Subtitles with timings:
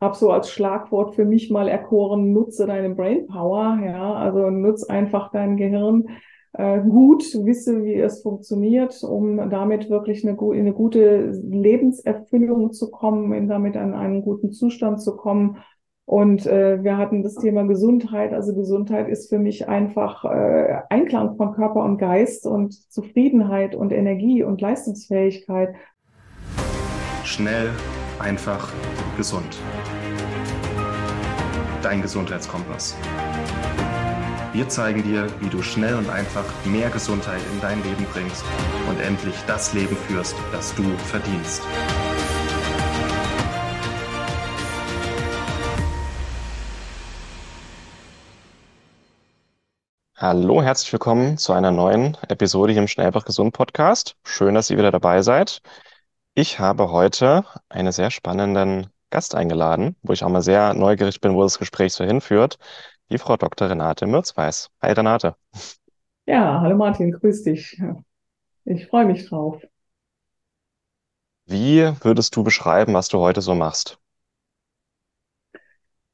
[0.00, 5.30] habe so als Schlagwort für mich mal erkoren, nutze deine Brainpower, ja, also nutze einfach
[5.30, 6.06] dein Gehirn
[6.52, 12.90] äh, gut, wisse, wie es funktioniert, um damit wirklich eine, in eine gute Lebenserfüllung zu
[12.90, 15.58] kommen, in damit an einen guten Zustand zu kommen.
[16.06, 18.32] Und äh, wir hatten das Thema Gesundheit.
[18.32, 23.92] Also Gesundheit ist für mich einfach äh, Einklang von Körper und Geist und Zufriedenheit und
[23.92, 25.72] Energie und Leistungsfähigkeit.
[27.22, 27.70] Schnell,
[28.18, 28.72] einfach,
[29.16, 29.60] gesund.
[31.82, 32.94] Dein Gesundheitskompass.
[34.52, 38.44] Wir zeigen dir, wie du schnell und einfach mehr Gesundheit in dein Leben bringst
[38.86, 41.62] und endlich das Leben führst, das du verdienst.
[50.16, 54.16] Hallo, herzlich willkommen zu einer neuen Episode hier im Schnell einfach gesund Podcast.
[54.22, 55.62] Schön, dass ihr wieder dabei seid.
[56.34, 61.34] Ich habe heute einen sehr spannenden Gast eingeladen, wo ich auch mal sehr neugierig bin,
[61.34, 62.58] wo das Gespräch so hinführt.
[63.10, 63.68] Die Frau Dr.
[63.68, 64.70] Renate Mürzweis.
[64.80, 65.34] Hi Renate.
[66.26, 67.80] Ja, hallo Martin, grüß dich.
[68.64, 69.60] Ich freue mich drauf.
[71.46, 73.98] Wie würdest du beschreiben, was du heute so machst?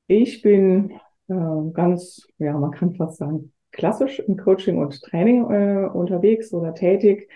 [0.07, 0.93] Ich bin
[1.29, 1.35] äh,
[1.73, 7.29] ganz, ja, man kann fast sagen, klassisch im Coaching und Training äh, unterwegs oder tätig.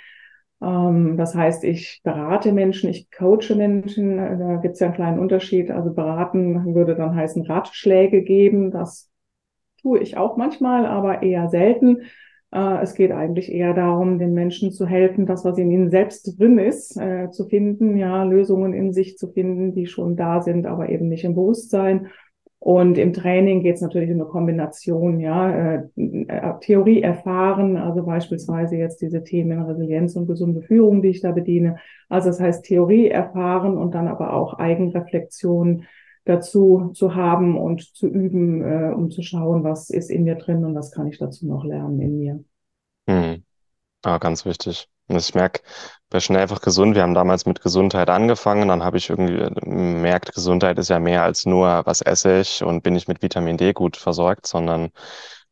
[0.63, 4.17] Ähm, das heißt, ich berate Menschen, ich coache Menschen.
[4.17, 5.71] Da gibt es ja einen kleinen Unterschied.
[5.71, 8.71] Also beraten würde dann heißen Ratschläge geben.
[8.71, 9.11] Das
[9.81, 12.03] tue ich auch manchmal, aber eher selten.
[12.53, 16.39] Äh, es geht eigentlich eher darum, den Menschen zu helfen, das, was in ihnen selbst
[16.39, 20.67] drin ist, äh, zu finden, ja, Lösungen in sich zu finden, die schon da sind,
[20.67, 22.09] aber eben nicht im Bewusstsein
[22.61, 28.05] und im Training geht es natürlich um eine Kombination, ja, äh, äh, Theorie erfahren, also
[28.05, 31.79] beispielsweise jetzt diese Themen Resilienz und gesunde Führung, die ich da bediene.
[32.11, 35.87] Also das heißt Theorie erfahren und dann aber auch Eigenreflexion
[36.27, 40.63] dazu zu haben und zu üben, äh, um zu schauen, was ist in mir drin
[40.63, 42.45] und was kann ich dazu noch lernen in mir.
[43.09, 43.43] Hm.
[44.03, 44.87] Ah, ganz wichtig.
[45.11, 45.61] Und ich merke
[46.09, 50.35] bei Schnell einfach gesund, wir haben damals mit Gesundheit angefangen, dann habe ich irgendwie gemerkt,
[50.35, 53.73] Gesundheit ist ja mehr als nur, was esse ich und bin ich mit Vitamin D
[53.73, 54.91] gut versorgt, sondern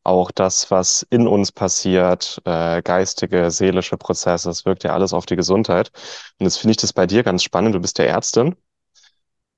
[0.05, 5.27] auch das, was in uns passiert, äh, geistige, seelische Prozesse, das wirkt ja alles auf
[5.27, 5.91] die Gesundheit.
[6.39, 7.75] Und jetzt finde ich das bei dir ganz spannend.
[7.75, 8.57] Du bist ja Ärztin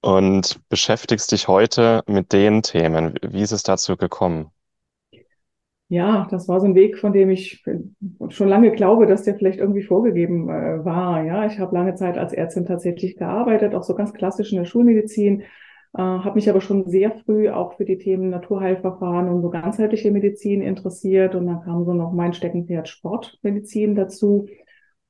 [0.03, 3.15] und beschäftigst dich heute mit den Themen.
[3.23, 4.51] Wie ist es dazu gekommen?
[5.91, 7.65] Ja, das war so ein Weg, von dem ich
[8.29, 11.25] schon lange glaube, dass der vielleicht irgendwie vorgegeben äh, war.
[11.25, 14.67] Ja, ich habe lange Zeit als Ärztin tatsächlich gearbeitet, auch so ganz klassisch in der
[14.67, 15.47] Schulmedizin, äh,
[15.99, 20.63] habe mich aber schon sehr früh auch für die Themen Naturheilverfahren und so ganzheitliche Medizin
[20.63, 21.35] interessiert.
[21.35, 24.47] Und dann kam so noch mein Steckenpferd Sportmedizin dazu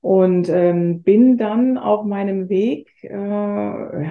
[0.01, 4.09] und ähm, bin dann auf meinem Weg, äh,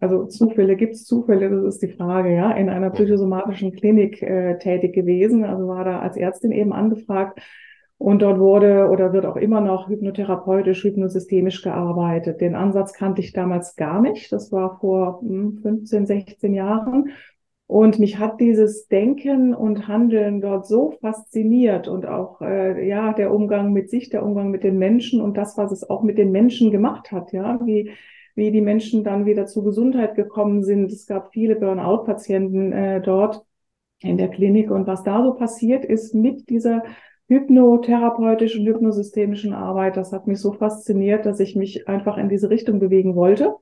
[0.00, 4.58] also Zufälle, gibt es Zufälle, das ist die Frage, ja, in einer psychosomatischen Klinik äh,
[4.58, 7.40] tätig gewesen, also war da als Ärztin eben angefragt.
[7.96, 12.40] Und dort wurde oder wird auch immer noch hypnotherapeutisch, hypnosystemisch gearbeitet.
[12.40, 17.10] Den Ansatz kannte ich damals gar nicht, das war vor 15, hm, 16 Jahren
[17.72, 23.32] und mich hat dieses Denken und Handeln dort so fasziniert und auch äh, ja der
[23.32, 26.32] Umgang mit sich, der Umgang mit den Menschen und das, was es auch mit den
[26.32, 27.90] Menschen gemacht hat, ja, wie
[28.34, 30.92] wie die Menschen dann wieder zur Gesundheit gekommen sind.
[30.92, 33.42] Es gab viele Burnout-Patienten äh, dort
[34.00, 36.82] in der Klinik und was da so passiert ist mit dieser
[37.28, 42.80] hypnotherapeutischen, hypnosystemischen Arbeit, das hat mich so fasziniert, dass ich mich einfach in diese Richtung
[42.80, 43.54] bewegen wollte.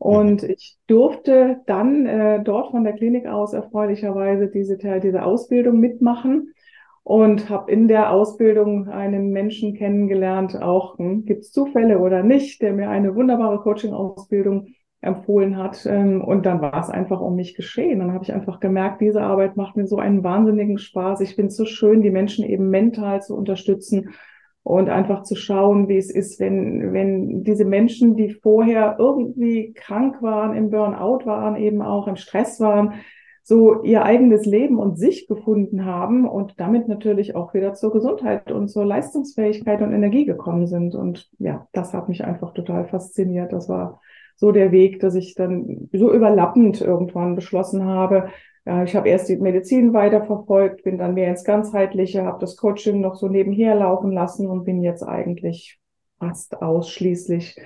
[0.00, 6.54] Und ich durfte dann äh, dort von der Klinik aus erfreulicherweise diese, diese Ausbildung mitmachen
[7.02, 12.62] und habe in der Ausbildung einen Menschen kennengelernt, auch hm, gibt es Zufälle oder nicht,
[12.62, 14.68] der mir eine wunderbare Coaching-Ausbildung
[15.02, 15.84] empfohlen hat.
[15.84, 17.98] Ähm, und dann war es einfach um mich geschehen.
[17.98, 21.20] Dann habe ich einfach gemerkt, diese Arbeit macht mir so einen wahnsinnigen Spaß.
[21.20, 24.14] Ich es so schön, die Menschen eben mental zu unterstützen
[24.62, 30.22] und einfach zu schauen, wie es ist, wenn, wenn diese Menschen, die vorher irgendwie krank
[30.22, 32.94] waren, im Burnout waren, eben auch im Stress waren,
[33.42, 38.52] so ihr eigenes Leben und sich gefunden haben und damit natürlich auch wieder zur Gesundheit
[38.52, 40.94] und zur Leistungsfähigkeit und Energie gekommen sind.
[40.94, 43.52] Und ja, das hat mich einfach total fasziniert.
[43.52, 44.00] Das war
[44.36, 48.28] so der Weg, dass ich dann so überlappend irgendwann beschlossen habe,
[48.66, 53.00] ja, ich habe erst die Medizin weiterverfolgt, bin dann mehr ins Ganzheitliche, habe das Coaching
[53.00, 55.78] noch so nebenher laufen lassen und bin jetzt eigentlich
[56.18, 57.56] fast ausschließlich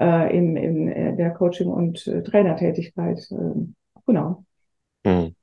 [0.00, 3.18] äh, in, in äh, der Coaching- und äh, Trainertätigkeit.
[3.30, 3.66] Äh,
[4.06, 4.44] genau.
[5.04, 5.34] Hm.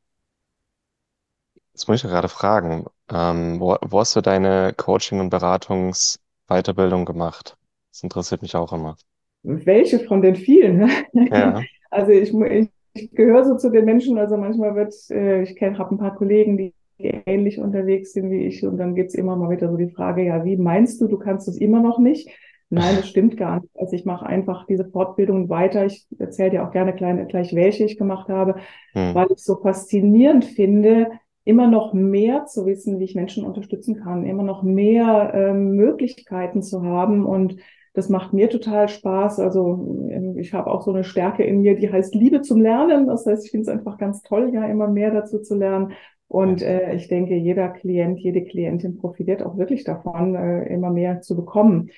[1.74, 7.58] Jetzt muss ich gerade fragen, ähm, wo, wo hast du deine Coaching- und Beratungsweiterbildung gemacht?
[7.92, 8.96] Das interessiert mich auch immer.
[9.44, 10.90] Welche von den vielen?
[11.14, 11.62] Ja.
[11.92, 15.78] Also ich, ich ich gehöre so zu den Menschen, also manchmal wird, äh, ich kenne,
[15.78, 19.50] habe ein paar Kollegen, die ähnlich unterwegs sind wie ich und dann gibt's immer mal
[19.50, 22.30] wieder so die Frage, ja, wie meinst du, du kannst es immer noch nicht?
[22.70, 23.78] Nein, das stimmt gar nicht.
[23.78, 25.86] Also ich mache einfach diese Fortbildung weiter.
[25.86, 28.56] Ich erzähle dir auch gerne kleine, gleich, welche ich gemacht habe,
[28.94, 29.14] hm.
[29.14, 31.12] weil ich so faszinierend finde,
[31.44, 36.64] immer noch mehr zu wissen, wie ich Menschen unterstützen kann, immer noch mehr ähm, Möglichkeiten
[36.64, 37.58] zu haben und
[37.96, 39.40] das macht mir total Spaß.
[39.40, 43.08] Also ähm, ich habe auch so eine Stärke in mir, die heißt Liebe zum Lernen.
[43.08, 45.94] Das heißt, ich finde es einfach ganz toll, ja, immer mehr dazu zu lernen.
[46.28, 51.22] Und äh, ich denke, jeder Klient, jede Klientin profitiert auch wirklich davon, äh, immer mehr
[51.22, 51.90] zu bekommen.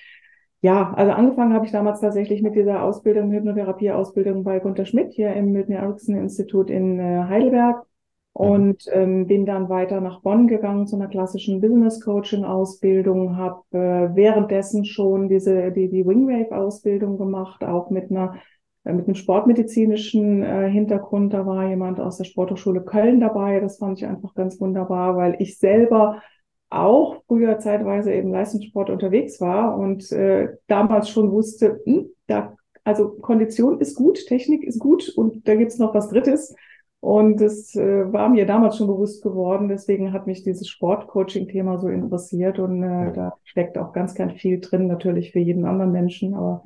[0.61, 5.33] Ja, also angefangen habe ich damals tatsächlich mit dieser Ausbildung, Hypnotherapie-Ausbildung bei Gunter Schmidt hier
[5.33, 7.86] im Milton Erickson Institut in äh, Heidelberg
[8.37, 13.63] und ähm, bin dann weiter nach Bonn gegangen zu einer klassischen Business Coaching Ausbildung, habe
[13.71, 18.35] äh, währenddessen schon diese die die Wingwave Ausbildung gemacht, auch mit einer
[18.83, 21.33] äh, mit einem sportmedizinischen äh, Hintergrund.
[21.33, 23.59] Da war jemand aus der Sporthochschule Köln dabei.
[23.59, 26.21] Das fand ich einfach ganz wunderbar, weil ich selber
[26.69, 33.09] auch früher zeitweise eben Leistungssport unterwegs war und äh, damals schon wusste, hm, da, also
[33.09, 36.53] Kondition ist gut, Technik ist gut und da gibt's noch was Drittes.
[36.99, 39.69] Und das äh, war mir damals schon bewusst geworden.
[39.69, 42.59] Deswegen hat mich dieses Sportcoaching-Thema so interessiert.
[42.59, 43.11] Und äh, ja.
[43.11, 46.33] da steckt auch ganz, ganz viel drin, natürlich für jeden anderen Menschen.
[46.33, 46.63] Aber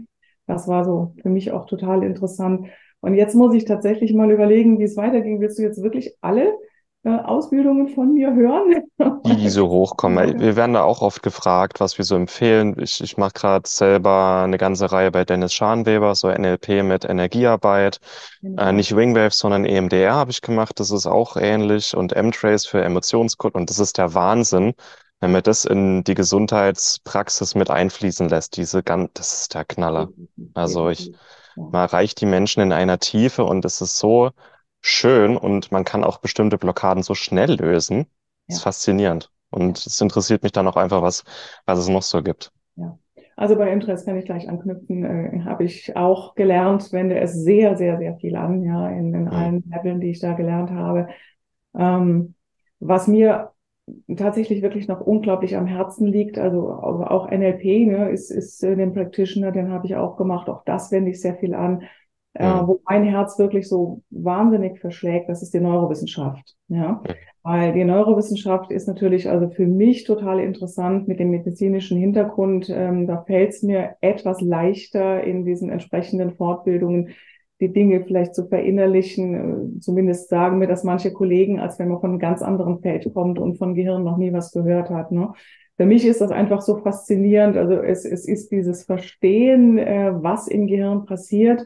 [0.47, 2.67] das war so für mich auch total interessant.
[3.01, 5.41] Und jetzt muss ich tatsächlich mal überlegen, wie es weiterging.
[5.41, 6.53] Willst du jetzt wirklich alle
[7.03, 8.83] Ausbildungen von mir hören.
[9.25, 10.39] Die, die so hochkommen.
[10.39, 12.75] Wir werden da auch oft gefragt, was wir so empfehlen.
[12.79, 17.99] Ich, ich mache gerade selber eine ganze Reihe bei Dennis Scharnweber, so NLP mit Energiearbeit.
[18.41, 18.61] Genau.
[18.61, 20.79] Äh, nicht Wingwave, sondern EMDR habe ich gemacht.
[20.79, 21.95] Das ist auch ähnlich.
[21.95, 23.55] Und M-Trace für Emotionscode.
[23.55, 24.73] Und das ist der Wahnsinn,
[25.21, 28.57] wenn man das in die Gesundheitspraxis mit einfließen lässt.
[28.57, 30.09] Diese ganz, das ist der Knaller.
[30.53, 31.11] Also ich,
[31.55, 34.31] man erreicht die Menschen in einer Tiefe und es ist so
[34.81, 37.97] schön und man kann auch bestimmte Blockaden so schnell lösen.
[37.97, 38.05] Ja.
[38.47, 39.31] Das ist faszinierend.
[39.49, 41.23] Und es interessiert mich dann auch einfach, was,
[41.65, 42.51] was es noch so gibt.
[42.75, 42.97] Ja.
[43.35, 47.75] Also bei Interest kann ich gleich anknüpfen, äh, habe ich auch gelernt, wende es sehr,
[47.75, 49.27] sehr, sehr viel an, ja, in, in mhm.
[49.29, 51.07] allen Leveln, die ich da gelernt habe.
[51.75, 52.35] Ähm,
[52.79, 53.51] was mir
[54.15, 58.93] tatsächlich wirklich noch unglaublich am Herzen liegt, also auch NLP ne, ist, ist äh, den
[58.93, 61.83] Practitioner, den habe ich auch gemacht, auch das wende ich sehr viel an.
[62.33, 62.65] Äh, ja.
[62.65, 66.55] wo mein Herz wirklich so wahnsinnig verschlägt, das ist die Neurowissenschaft.
[66.69, 67.03] Ja,
[67.43, 72.69] weil die Neurowissenschaft ist natürlich also für mich total interessant mit dem medizinischen Hintergrund.
[72.69, 77.09] Ähm, da fällt es mir etwas leichter in diesen entsprechenden Fortbildungen
[77.59, 79.75] die Dinge vielleicht zu verinnerlichen.
[79.75, 83.13] Äh, zumindest sagen mir das manche Kollegen, als wenn man von einem ganz anderen Feld
[83.13, 85.11] kommt und von Gehirn noch nie was gehört hat.
[85.11, 85.33] Ne?
[85.75, 87.57] Für mich ist das einfach so faszinierend.
[87.57, 91.65] Also es, es ist dieses Verstehen, äh, was im Gehirn passiert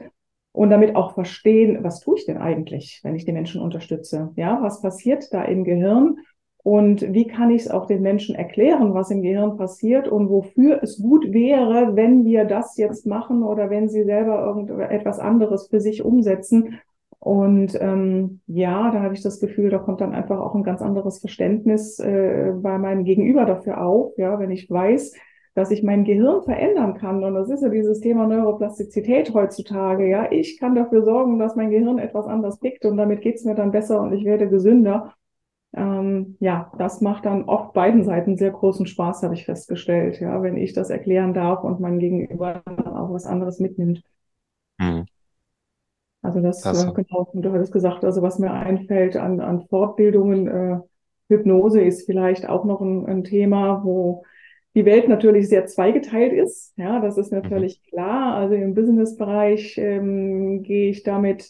[0.56, 4.32] und damit auch verstehen, was tue ich denn eigentlich, wenn ich die Menschen unterstütze?
[4.36, 6.18] Ja, was passiert da im Gehirn?
[6.64, 10.82] Und wie kann ich es auch den Menschen erklären, was im Gehirn passiert und wofür
[10.82, 15.80] es gut wäre, wenn wir das jetzt machen oder wenn sie selber irgendetwas anderes für
[15.80, 16.80] sich umsetzen?
[17.20, 20.82] Und ähm, ja, da habe ich das Gefühl, da kommt dann einfach auch ein ganz
[20.82, 24.18] anderes Verständnis äh, bei meinem Gegenüber dafür auf.
[24.18, 25.14] Ja, wenn ich weiß,
[25.56, 27.24] dass ich mein Gehirn verändern kann.
[27.24, 30.08] Und das ist ja dieses Thema Neuroplastizität heutzutage.
[30.08, 33.56] Ja, ich kann dafür sorgen, dass mein Gehirn etwas anders tickt und damit geht's mir
[33.56, 35.14] dann besser und ich werde gesünder.
[35.74, 40.20] Ähm, ja, das macht dann oft beiden Seiten sehr großen Spaß, habe ich festgestellt.
[40.20, 44.04] Ja, wenn ich das erklären darf und mein Gegenüber auch was anderes mitnimmt.
[44.78, 45.06] Mhm.
[46.22, 50.48] Also das, das äh, genau, du hattest gesagt, also was mir einfällt an, an Fortbildungen,
[50.48, 50.80] äh,
[51.30, 54.24] Hypnose ist vielleicht auch noch ein, ein Thema, wo
[54.76, 56.74] die Welt natürlich sehr zweigeteilt ist.
[56.78, 57.90] Ja, das ist natürlich mhm.
[57.90, 58.36] klar.
[58.36, 61.50] Also im Business-Bereich ähm, gehe ich damit,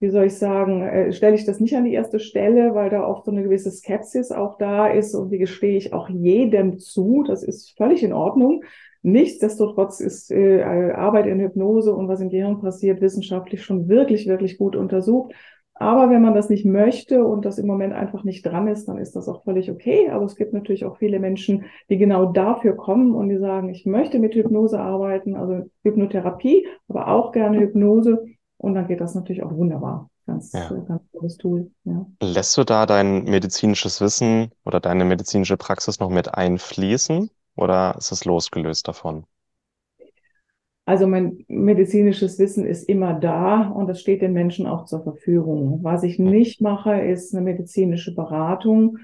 [0.00, 3.06] wie soll ich sagen, äh, stelle ich das nicht an die erste Stelle, weil da
[3.06, 7.24] oft so eine gewisse Skepsis auch da ist und die gestehe ich auch jedem zu.
[7.26, 8.64] Das ist völlig in Ordnung.
[9.02, 14.58] Nichtsdestotrotz ist äh, Arbeit in Hypnose und was im Gehirn passiert wissenschaftlich schon wirklich, wirklich
[14.58, 15.32] gut untersucht.
[15.78, 18.98] Aber wenn man das nicht möchte und das im Moment einfach nicht dran ist, dann
[18.98, 20.08] ist das auch völlig okay.
[20.10, 23.84] Aber es gibt natürlich auch viele Menschen, die genau dafür kommen und die sagen, ich
[23.84, 28.24] möchte mit Hypnose arbeiten, also Hypnotherapie, aber auch gerne Hypnose.
[28.56, 30.08] Und dann geht das natürlich auch wunderbar.
[30.26, 30.68] Ganz, ja.
[30.88, 31.70] ganz tolles Tool.
[31.84, 32.06] Ja.
[32.20, 38.12] Lässt du da dein medizinisches Wissen oder deine medizinische Praxis noch mit einfließen oder ist
[38.12, 39.24] es losgelöst davon?
[40.86, 45.80] Also mein medizinisches Wissen ist immer da und das steht den Menschen auch zur Verfügung.
[45.82, 48.98] Was ich nicht mache, ist eine medizinische Beratung.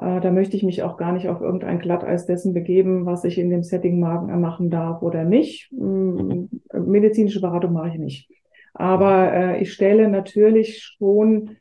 [0.00, 3.38] Äh, da möchte ich mich auch gar nicht auf irgendein Glatteis dessen begeben, was ich
[3.38, 5.72] in dem Setting machen darf oder nicht.
[5.72, 6.48] Mhm.
[6.72, 8.30] Medizinische Beratung mache ich nicht.
[8.72, 11.56] Aber äh, ich stelle natürlich schon,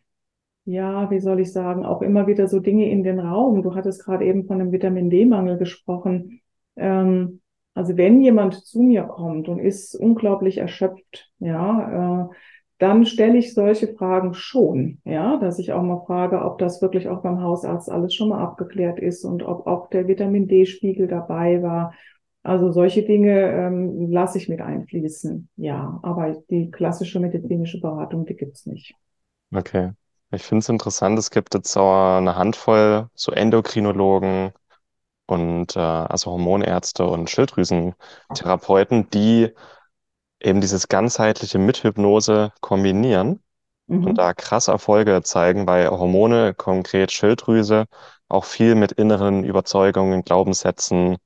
[0.65, 3.63] ja, wie soll ich sagen, auch immer wieder so Dinge in den Raum.
[3.63, 6.41] Du hattest gerade eben von einem Vitamin D-Mangel gesprochen.
[6.75, 7.41] Ähm,
[7.75, 12.35] also wenn jemand zu mir kommt und ist unglaublich erschöpft, ja, äh,
[12.77, 17.07] dann stelle ich solche Fragen schon, ja, dass ich auch mal frage, ob das wirklich
[17.07, 21.61] auch beim Hausarzt alles schon mal abgeklärt ist und ob auch der Vitamin D-Spiegel dabei
[21.61, 21.93] war.
[22.43, 28.35] Also solche Dinge ähm, lasse ich mit einfließen, ja, aber die klassische medizinische Beratung, die
[28.35, 28.95] gibt's nicht.
[29.53, 29.91] Okay.
[30.31, 34.51] Ich finde es interessant, es gibt jetzt auch eine Handvoll so Endokrinologen
[35.27, 39.51] und äh, also Hormonärzte und Schilddrüsentherapeuten, die
[40.39, 43.41] eben dieses ganzheitliche mit Hypnose kombinieren
[44.01, 44.17] und Mhm.
[44.17, 47.85] da krass Erfolge zeigen, weil Hormone, konkret Schilddrüse,
[48.29, 51.17] auch viel mit inneren Überzeugungen, Glaubenssätzen,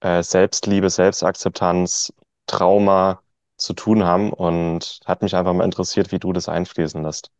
[0.00, 2.12] äh, Selbstliebe, Selbstakzeptanz,
[2.46, 3.22] Trauma
[3.58, 7.30] zu tun haben und hat mich einfach mal interessiert, wie du das einfließen lässt.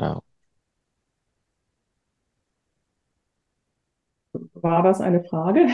[0.00, 0.20] Ja.
[4.62, 5.66] War das eine Frage?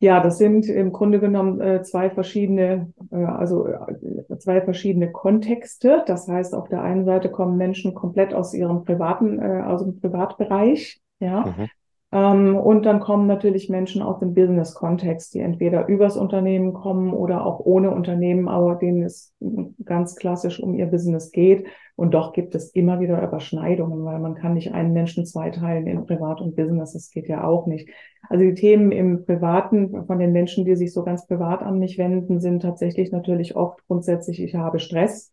[0.00, 6.02] Ja, das sind im Grunde genommen äh, zwei verschiedene, äh, also äh, zwei verschiedene Kontexte.
[6.06, 10.00] Das heißt, auf der einen Seite kommen Menschen komplett aus ihrem privaten, äh, aus dem
[10.00, 11.68] Privatbereich, ja, Mhm,
[12.12, 17.60] und dann kommen natürlich Menschen aus dem Business-Kontext, die entweder übers Unternehmen kommen oder auch
[17.60, 19.34] ohne Unternehmen, aber denen es
[19.82, 21.66] ganz klassisch um ihr Business geht.
[21.96, 26.04] Und doch gibt es immer wieder Überschneidungen, weil man kann nicht einen Menschen zweiteilen in
[26.04, 26.92] Privat und Business.
[26.92, 27.88] Das geht ja auch nicht.
[28.28, 31.96] Also die Themen im Privaten von den Menschen, die sich so ganz privat an mich
[31.96, 35.31] wenden, sind tatsächlich natürlich oft grundsätzlich, ich habe Stress.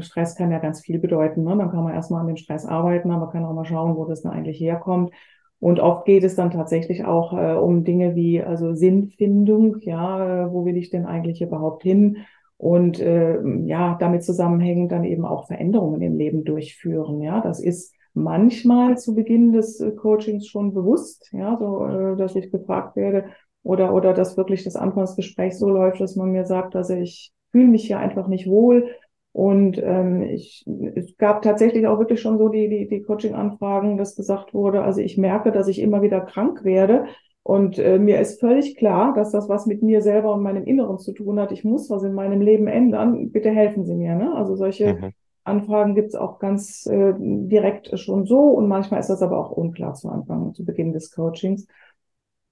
[0.00, 1.44] Stress kann ja ganz viel bedeuten.
[1.44, 1.56] Ne?
[1.56, 4.22] Dann kann man erstmal an dem Stress arbeiten, aber kann auch mal schauen, wo das
[4.22, 5.12] denn eigentlich herkommt.
[5.58, 10.52] Und oft geht es dann tatsächlich auch äh, um Dinge wie also Sinnfindung, ja, äh,
[10.52, 12.18] wo will ich denn eigentlich überhaupt hin?
[12.58, 17.20] Und äh, ja, damit zusammenhängend dann eben auch Veränderungen im Leben durchführen.
[17.22, 22.34] Ja, das ist manchmal zu Beginn des äh, Coachings schon bewusst, ja, so äh, dass
[22.36, 23.26] ich gefragt werde
[23.62, 27.68] oder oder dass wirklich das Anfangsgespräch so läuft, dass man mir sagt, dass ich fühle
[27.68, 28.88] mich hier einfach nicht wohl.
[29.32, 34.16] Und ähm, ich, es gab tatsächlich auch wirklich schon so die, die, die Coaching-Anfragen, dass
[34.16, 37.04] gesagt wurde, also ich merke, dass ich immer wieder krank werde.
[37.42, 40.98] Und äh, mir ist völlig klar, dass das was mit mir selber und meinem Inneren
[40.98, 41.52] zu tun hat.
[41.52, 43.30] Ich muss was in meinem Leben ändern.
[43.30, 44.14] Bitte helfen Sie mir.
[44.14, 44.34] Ne?
[44.34, 45.12] Also solche mhm.
[45.44, 48.40] Anfragen gibt es auch ganz äh, direkt schon so.
[48.40, 51.66] Und manchmal ist das aber auch unklar zu Anfang, zu Beginn des Coachings.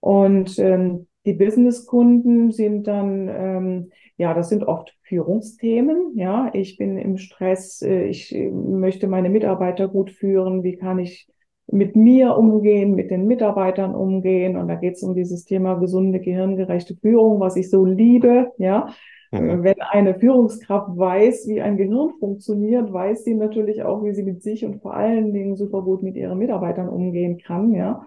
[0.01, 6.17] Und ähm, die Businesskunden sind dann, ähm, ja, das sind oft Führungsthemen.
[6.17, 10.63] Ja, ich bin im Stress, äh, ich äh, möchte meine Mitarbeiter gut führen.
[10.63, 11.29] Wie kann ich
[11.67, 14.57] mit mir umgehen, mit den Mitarbeitern umgehen?
[14.57, 18.53] Und da geht es um dieses Thema gesunde, gehirngerechte Führung, was ich so liebe.
[18.59, 18.89] Ja,
[19.35, 19.51] Mhm.
[19.51, 24.23] Äh, wenn eine Führungskraft weiß, wie ein Gehirn funktioniert, weiß sie natürlich auch, wie sie
[24.23, 27.75] mit sich und vor allen Dingen super gut mit ihren Mitarbeitern umgehen kann.
[27.75, 28.07] Ja.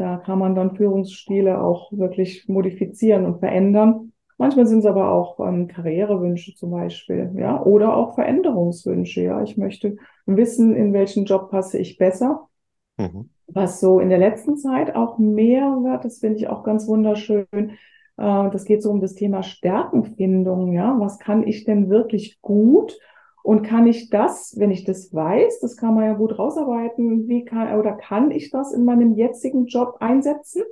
[0.00, 4.14] Da kann man dann Führungsstile auch wirklich modifizieren und verändern.
[4.38, 9.20] Manchmal sind es aber auch ähm, Karrierewünsche zum Beispiel, ja, oder auch Veränderungswünsche.
[9.20, 12.48] Ja, ich möchte wissen, in welchen Job passe ich besser.
[12.96, 13.28] Mhm.
[13.48, 17.46] Was so in der letzten Zeit auch mehr wird, das finde ich auch ganz wunderschön.
[17.52, 17.70] Äh,
[18.16, 20.72] das geht so um das Thema Stärkenfindung.
[20.72, 22.98] Ja, was kann ich denn wirklich gut?
[23.42, 27.44] Und kann ich das, wenn ich das weiß, das kann man ja gut rausarbeiten, wie
[27.44, 30.62] kann oder kann ich das in meinem jetzigen Job einsetzen?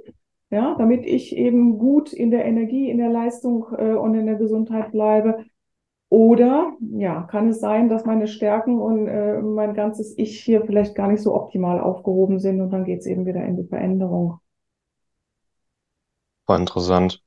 [0.50, 4.36] Ja, damit ich eben gut in der Energie, in der Leistung äh, und in der
[4.36, 5.44] Gesundheit bleibe.
[6.10, 10.94] Oder ja, kann es sein, dass meine Stärken und äh, mein ganzes Ich hier vielleicht
[10.94, 14.40] gar nicht so optimal aufgehoben sind und dann geht es eben wieder in die Veränderung.
[16.46, 17.22] Voll interessant.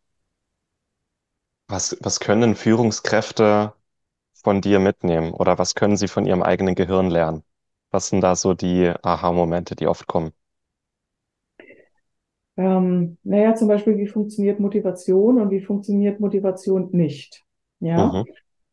[1.68, 3.74] Was, was können Führungskräfte
[4.44, 7.44] von dir mitnehmen oder was können sie von ihrem eigenen Gehirn lernen?
[7.92, 10.34] Was sind da so die Aha-Momente, die oft kommen?
[12.58, 17.44] Ähm, naja, zum Beispiel, wie funktioniert Motivation und wie funktioniert Motivation nicht?
[17.80, 18.26] Ja, Mhm,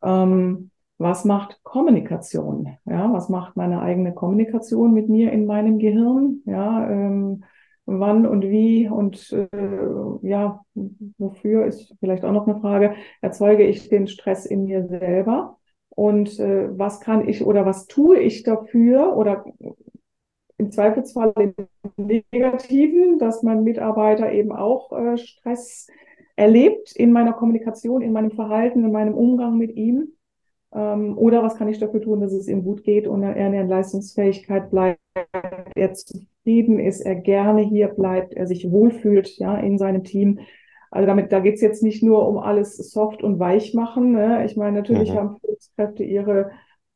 [0.03, 2.77] ähm, was macht Kommunikation?
[2.85, 6.41] Ja, was macht meine eigene Kommunikation mit mir in meinem Gehirn?
[6.45, 7.45] Ja, ähm,
[7.85, 9.47] wann und wie und äh,
[10.23, 10.63] ja,
[11.19, 12.95] wofür ist vielleicht auch noch eine Frage.
[13.21, 15.58] Erzeuge ich den Stress in mir selber?
[15.89, 19.45] Und äh, was kann ich oder was tue ich dafür oder
[20.57, 21.53] im Zweifelsfall im
[22.31, 25.87] Negativen, dass mein Mitarbeiter eben auch äh, Stress
[26.35, 30.13] erlebt in meiner Kommunikation, in meinem Verhalten, in meinem Umgang mit ihm.
[30.73, 33.53] Ähm, oder was kann ich dafür tun, dass es ihm gut geht und er in
[33.53, 34.99] der Leistungsfähigkeit bleibt,
[35.75, 40.39] er zufrieden ist, er gerne hier bleibt, er sich wohlfühlt, ja, in seinem Team.
[40.91, 44.11] Also damit, da geht's jetzt nicht nur um alles soft und weich machen.
[44.11, 44.45] Ne?
[44.45, 45.17] Ich meine, natürlich mhm.
[45.17, 46.51] haben Führungskräfte ihre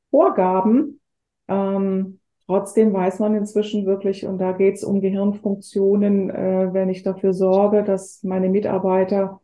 [0.09, 0.99] Vorgaben.
[1.47, 7.33] Ähm, trotzdem weiß man inzwischen wirklich, und da geht's um Gehirnfunktionen, äh, wenn ich dafür
[7.33, 9.41] sorge, dass meine Mitarbeiter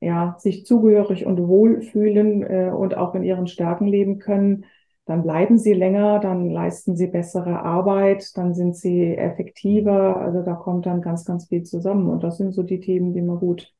[0.00, 4.66] ja, sich zugehörig und wohlfühlen äh, und auch in ihren Stärken leben können,
[5.06, 10.16] dann bleiben sie länger, dann leisten sie bessere Arbeit, dann sind sie effektiver.
[10.16, 12.08] Also da kommt dann ganz, ganz viel zusammen.
[12.08, 13.72] Und das sind so die Themen, die man gut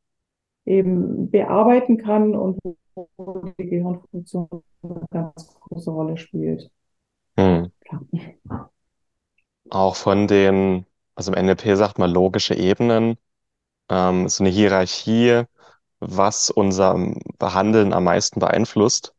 [0.66, 2.58] eben bearbeiten kann und
[2.94, 4.48] wo die Gehirnfunktion
[4.82, 6.70] eine ganz große Rolle spielt.
[7.38, 7.70] Hm.
[9.70, 13.16] Auch von den, also im NLP sagt man logische Ebenen,
[13.88, 15.44] ähm, so eine Hierarchie,
[16.00, 19.14] was unser Behandeln am meisten beeinflusst.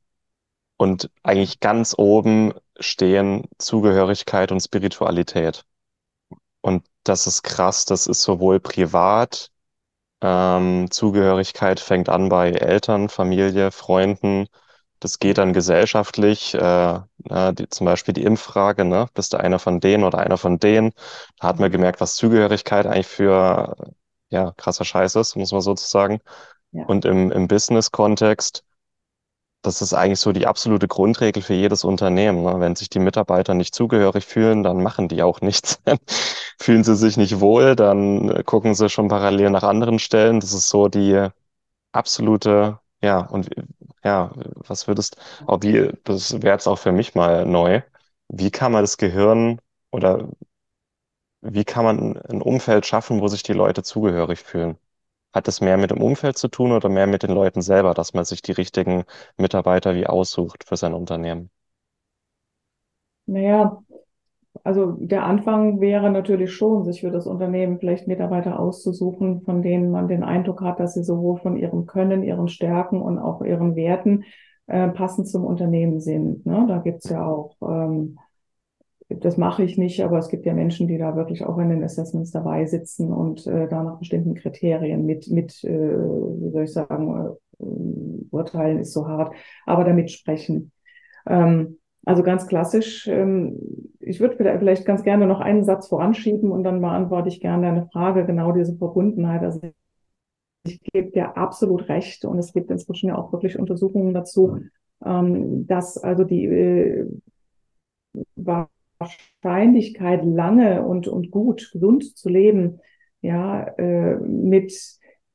[0.77, 5.65] Und eigentlich ganz oben stehen Zugehörigkeit und Spiritualität.
[6.61, 9.49] Und das ist krass, das ist sowohl privat,
[10.21, 14.47] ähm, Zugehörigkeit fängt an bei Eltern, Familie, Freunden.
[14.99, 16.99] Das geht dann gesellschaftlich, äh,
[17.53, 19.07] die, zum Beispiel die Impffrage, ne?
[19.13, 20.93] Bist du einer von denen oder einer von denen?
[21.39, 23.75] Da hat man gemerkt, was Zugehörigkeit eigentlich für
[24.29, 26.19] ja, krasser Scheiß ist, muss man sozusagen.
[26.71, 26.85] Ja.
[26.85, 28.63] Und im, im Business-Kontext,
[29.61, 32.43] das ist eigentlich so die absolute Grundregel für jedes Unternehmen.
[32.43, 32.59] Ne?
[32.59, 35.81] Wenn sich die Mitarbeiter nicht zugehörig fühlen, dann machen die auch nichts.
[36.59, 40.39] fühlen sie sich nicht wohl, dann gucken sie schon parallel nach anderen Stellen.
[40.39, 41.27] Das ist so die
[41.91, 43.49] absolute, ja, und
[44.03, 47.81] ja, was würdest, auch wie, das wäre jetzt auch für mich mal neu.
[48.29, 49.59] Wie kann man das Gehirn
[49.91, 50.29] oder
[51.41, 54.77] wie kann man ein Umfeld schaffen, wo sich die Leute zugehörig fühlen?
[55.33, 58.13] Hat es mehr mit dem Umfeld zu tun oder mehr mit den Leuten selber, dass
[58.13, 59.03] man sich die richtigen
[59.37, 61.49] Mitarbeiter wie aussucht für sein Unternehmen?
[63.25, 63.83] Naja,
[64.63, 69.91] also der Anfang wäre natürlich schon, sich für das Unternehmen vielleicht Mitarbeiter auszusuchen, von denen
[69.91, 73.75] man den Eindruck hat, dass sie sowohl von ihrem Können, ihren Stärken und auch ihren
[73.75, 74.23] Werten
[74.67, 76.45] äh, passend zum Unternehmen sind.
[76.45, 76.65] Ne?
[76.67, 78.17] Da gibt's ja auch ähm,
[79.09, 81.83] das mache ich nicht, aber es gibt ja Menschen, die da wirklich auch in den
[81.83, 86.73] Assessments dabei sitzen und äh, da nach bestimmten Kriterien mit, mit äh, wie soll ich
[86.73, 87.63] sagen, äh,
[88.31, 89.33] urteilen ist so hart,
[89.65, 90.71] aber damit sprechen.
[91.25, 93.57] Ähm, also ganz klassisch, ähm,
[93.99, 97.87] ich würde vielleicht ganz gerne noch einen Satz voranschieben und dann beantworte ich gerne eine
[97.91, 99.43] Frage, genau diese Verbundenheit.
[99.43, 99.61] Also
[100.63, 104.59] ich gebe dir absolut recht und es gibt inzwischen ja auch wirklich Untersuchungen dazu,
[105.03, 107.07] ähm, dass also die äh,
[108.99, 112.79] Wahrscheinlichkeit, lange und, und gut, gesund zu leben,
[113.21, 114.73] ja, äh, mit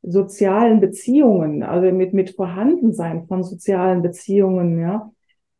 [0.02, 5.12] sozialen Beziehungen, also mit, mit Vorhandensein von sozialen Beziehungen, ja,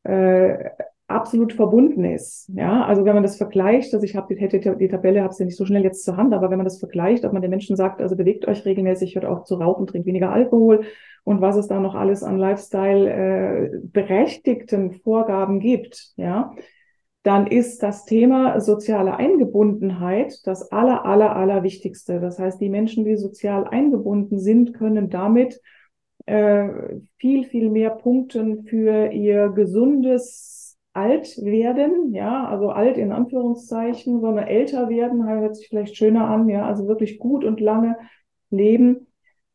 [0.05, 0.71] äh,
[1.07, 2.49] absolut verbunden ist.
[2.55, 5.57] Ja, also wenn man das vergleicht, also ich habe die, die Tabelle, habe sie nicht
[5.57, 8.01] so schnell jetzt zur Hand, aber wenn man das vergleicht, ob man den Menschen sagt,
[8.01, 10.85] also bewegt euch regelmäßig, hört auf zu rauchen, trinkt weniger Alkohol
[11.25, 16.53] und was es da noch alles an Lifestyle äh, berechtigten Vorgaben gibt, ja,
[17.23, 22.21] dann ist das Thema soziale Eingebundenheit das aller, aller, aller Wichtigste.
[22.21, 25.61] Das heißt, die Menschen, die sozial eingebunden sind, können damit
[26.27, 26.69] äh,
[27.19, 34.89] viel, viel mehr punkten für ihr gesundes Altwerden, ja, also alt in Anführungszeichen, sondern älter
[34.89, 37.97] werden, hört sich vielleicht schöner an, ja, also wirklich gut und lange
[38.51, 39.07] leben.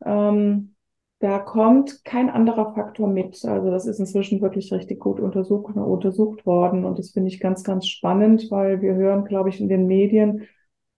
[0.03, 0.75] Ähm,
[1.19, 3.43] da kommt kein anderer Faktor mit.
[3.43, 6.85] Also das ist inzwischen wirklich richtig gut untersucht, untersucht worden.
[6.85, 10.47] Und das finde ich ganz, ganz spannend, weil wir hören, glaube ich, in den Medien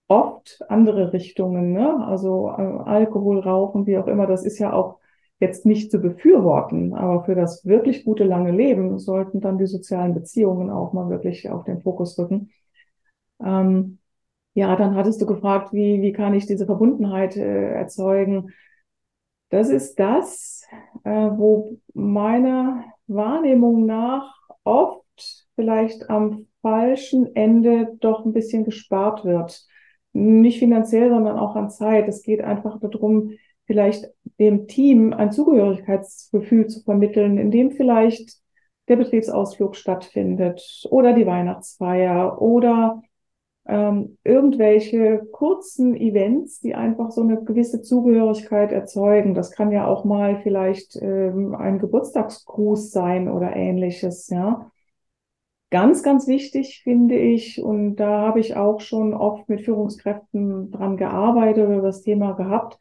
[0.08, 1.72] oft andere Richtungen.
[1.72, 2.04] Ne?
[2.06, 4.26] Also äh, Alkohol, Rauchen, wie auch immer.
[4.26, 4.98] Das ist ja auch
[5.38, 6.92] jetzt nicht zu befürworten.
[6.92, 11.48] Aber für das wirklich gute lange Leben sollten dann die sozialen Beziehungen auch mal wirklich
[11.48, 12.50] auf den Fokus rücken.
[13.42, 13.98] Ähm,
[14.52, 18.50] ja, dann hattest du gefragt, wie, wie kann ich diese Verbundenheit äh, erzeugen?
[19.50, 20.64] Das ist das,
[21.04, 24.32] äh, wo meiner Wahrnehmung nach
[24.64, 25.04] oft
[25.56, 29.66] vielleicht am falschen Ende doch ein bisschen gespart wird.
[30.12, 32.08] Nicht finanziell, sondern auch an Zeit.
[32.08, 33.32] Es geht einfach darum,
[33.66, 34.06] vielleicht
[34.38, 38.38] dem Team ein Zugehörigkeitsgefühl zu vermitteln, indem vielleicht
[38.88, 43.02] der Betriebsausflug stattfindet oder die Weihnachtsfeier oder
[43.66, 49.34] ähm, irgendwelche kurzen Events, die einfach so eine gewisse Zugehörigkeit erzeugen.
[49.34, 54.70] Das kann ja auch mal vielleicht ähm, ein Geburtstagsgruß sein oder ähnliches, ja.
[55.70, 60.96] Ganz, ganz wichtig finde ich, und da habe ich auch schon oft mit Führungskräften dran
[60.96, 62.76] gearbeitet oder das Thema gehabt,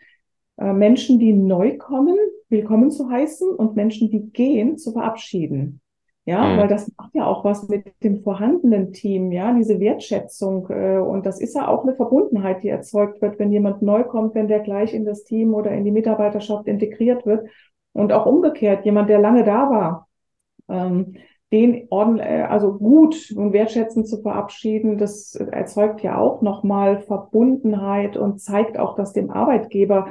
[0.58, 2.18] äh, Menschen, die neu kommen,
[2.50, 5.82] willkommen zu heißen und Menschen, die gehen, zu verabschieden.
[6.30, 6.70] Ja, weil Mhm.
[6.70, 10.70] das macht ja auch was mit dem vorhandenen Team, ja, diese Wertschätzung.
[10.70, 14.36] Äh, und das ist ja auch eine Verbundenheit, die erzeugt wird, wenn jemand neu kommt,
[14.36, 17.50] wenn der gleich in das Team oder in die Mitarbeiterschaft integriert wird.
[17.94, 20.08] Und auch umgekehrt, jemand, der lange da war,
[20.70, 21.16] ähm,
[21.52, 28.40] den ordentlich, also gut und wertschätzend zu verabschieden, das erzeugt ja auch nochmal Verbundenheit und
[28.40, 30.10] zeigt auch, dass dem Arbeitgeber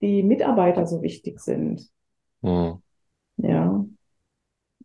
[0.00, 1.90] die Mitarbeiter so wichtig sind.
[2.42, 2.82] Mhm.
[3.36, 3.77] Ja.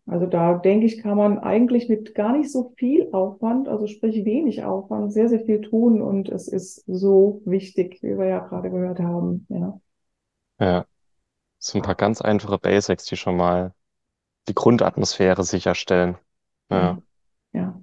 [0.05, 4.25] Also da denke ich, kann man eigentlich mit gar nicht so viel Aufwand, also sprich
[4.25, 8.69] wenig Aufwand, sehr, sehr viel tun und es ist so wichtig, wie wir ja gerade
[8.69, 9.45] gehört haben.
[9.49, 9.79] Ja.
[10.59, 10.85] Ja,
[11.59, 13.73] so ein paar ganz einfache Basics, die schon mal
[14.47, 16.17] die Grundatmosphäre sicherstellen.
[16.69, 16.79] Ja.
[16.81, 17.03] Ja.
[17.53, 17.81] Ja.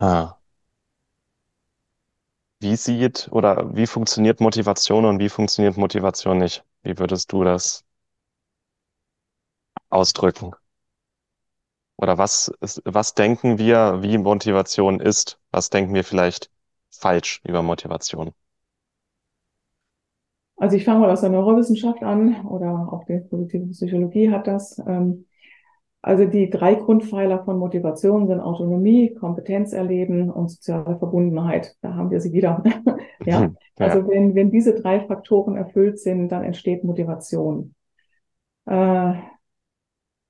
[0.00, 0.38] Ah.
[2.60, 6.64] Wie sieht oder wie funktioniert Motivation und wie funktioniert Motivation nicht?
[6.82, 7.84] Wie würdest du das
[9.90, 10.52] ausdrücken?
[11.98, 15.38] Oder was, ist- was denken wir, wie Motivation ist?
[15.50, 16.50] Was denken wir vielleicht
[16.90, 18.32] falsch über Motivation?
[20.56, 24.78] Also ich fange mal aus der Neurowissenschaft an oder auch die positive Psychologie hat das.
[24.86, 25.24] Ähm,
[26.02, 31.76] Also die drei Grundpfeiler von Motivation sind Autonomie, Kompetenz erleben und soziale Verbundenheit.
[31.82, 32.62] Da haben wir sie wieder.
[33.24, 37.74] Ja, Ja, also wenn, wenn diese drei Faktoren erfüllt sind, dann entsteht Motivation.
[38.66, 39.14] Äh,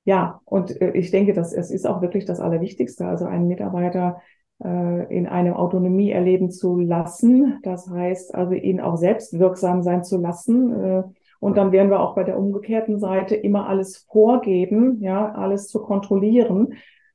[0.08, 4.22] ja, und äh, ich denke, dass es ist auch wirklich das Allerwichtigste, also einen Mitarbeiter
[4.64, 7.58] äh, in einem Autonomie erleben zu lassen.
[7.62, 10.72] Das heißt also, ihn auch selbstwirksam sein zu lassen.
[10.72, 11.02] Äh,
[11.40, 15.82] und dann werden wir auch bei der umgekehrten Seite immer alles vorgeben, ja, alles zu
[15.82, 16.72] kontrollieren,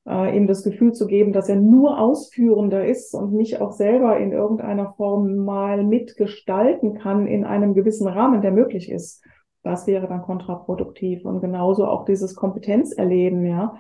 [0.08, 4.20] äh, ihm das Gefühl zu geben, dass er nur Ausführender ist und nicht auch selber
[4.20, 9.24] in irgendeiner Form mal mitgestalten kann in einem gewissen Rahmen, der möglich ist.
[9.63, 11.26] Das wäre dann kontraproduktiv.
[11.26, 13.76] Und genauso auch dieses Kompetenzerleben, ja.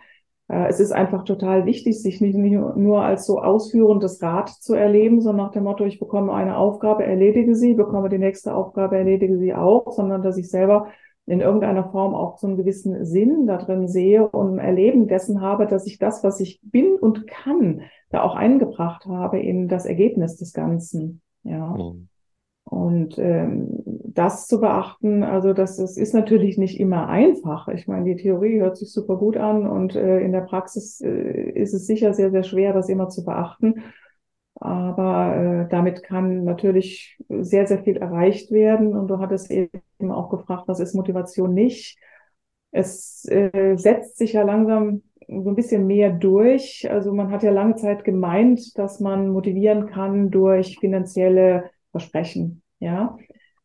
[0.47, 5.21] Äh, Es ist einfach total wichtig, sich nicht nur als so ausführendes Rad zu erleben,
[5.21, 9.37] sondern nach dem Motto, ich bekomme eine Aufgabe, erledige sie, bekomme die nächste Aufgabe, erledige
[9.37, 10.87] sie auch, sondern dass ich selber
[11.25, 15.67] in irgendeiner Form auch so einen gewissen Sinn da drin sehe und Erleben dessen habe,
[15.67, 20.35] dass ich das, was ich bin und kann, da auch eingebracht habe in das Ergebnis
[20.35, 21.21] des Ganzen.
[21.43, 21.67] Ja.
[21.77, 22.09] Mhm.
[22.73, 27.67] Und ähm, das zu beachten, also das, das ist natürlich nicht immer einfach.
[27.67, 31.51] Ich meine, die Theorie hört sich super gut an und äh, in der Praxis äh,
[31.51, 33.83] ist es sicher sehr, sehr schwer, das immer zu beachten.
[34.55, 38.95] Aber äh, damit kann natürlich sehr, sehr viel erreicht werden.
[38.95, 39.71] Und du hattest eben
[40.09, 41.99] auch gefragt, was ist Motivation nicht?
[42.71, 46.89] Es äh, setzt sich ja langsam so ein bisschen mehr durch.
[46.89, 52.62] Also man hat ja lange Zeit gemeint, dass man motivieren kann durch finanzielle Versprechen.
[52.83, 53.17] Ja,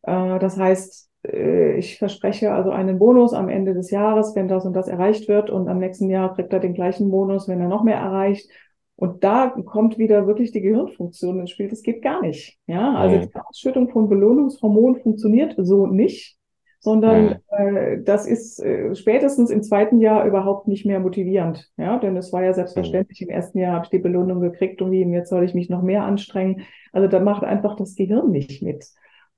[0.02, 4.64] äh, das heißt, äh, ich verspreche also einen Bonus am Ende des Jahres, wenn das
[4.66, 7.68] und das erreicht wird, und am nächsten Jahr kriegt er den gleichen Bonus, wenn er
[7.68, 8.50] noch mehr erreicht.
[8.96, 11.68] Und da kommt wieder wirklich die Gehirnfunktion ins Spiel.
[11.68, 12.58] Das geht gar nicht.
[12.66, 13.28] Ja, also Mhm.
[13.32, 16.36] die Ausschüttung von Belohnungshormonen funktioniert so nicht,
[16.80, 17.42] sondern Mhm.
[17.50, 21.70] äh, das ist äh, spätestens im zweiten Jahr überhaupt nicht mehr motivierend.
[21.76, 24.90] Ja, denn es war ja selbstverständlich, im ersten Jahr habe ich die Belohnung gekriegt und
[24.90, 26.62] wie, jetzt soll ich mich noch mehr anstrengen.
[26.92, 28.84] Also da macht einfach das Gehirn nicht mit.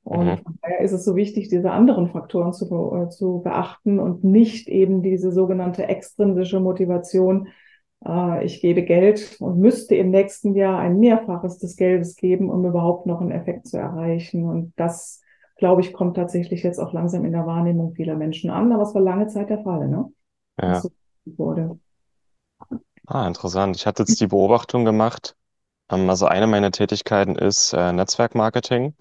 [0.02, 0.42] Und Mhm.
[0.42, 4.68] von daher ist es so wichtig, diese anderen Faktoren zu, äh, zu beachten und nicht
[4.68, 7.48] eben diese sogenannte extrinsische Motivation.
[8.04, 12.64] Äh, ich gebe Geld und müsste im nächsten Jahr ein Mehrfaches des Geldes geben, um
[12.64, 14.44] überhaupt noch einen Effekt zu erreichen.
[14.48, 15.20] Und das,
[15.56, 18.72] glaube ich, kommt tatsächlich jetzt auch langsam in der Wahrnehmung vieler Menschen an.
[18.72, 20.10] Aber es war lange Zeit der Fall, ne?
[20.60, 20.80] Ja.
[20.80, 20.90] So
[21.24, 21.78] wurde.
[23.06, 23.76] Ah, interessant.
[23.76, 25.36] Ich hatte jetzt die Beobachtung gemacht.
[25.90, 28.94] Ähm, also eine meiner Tätigkeiten ist äh, Netzwerkmarketing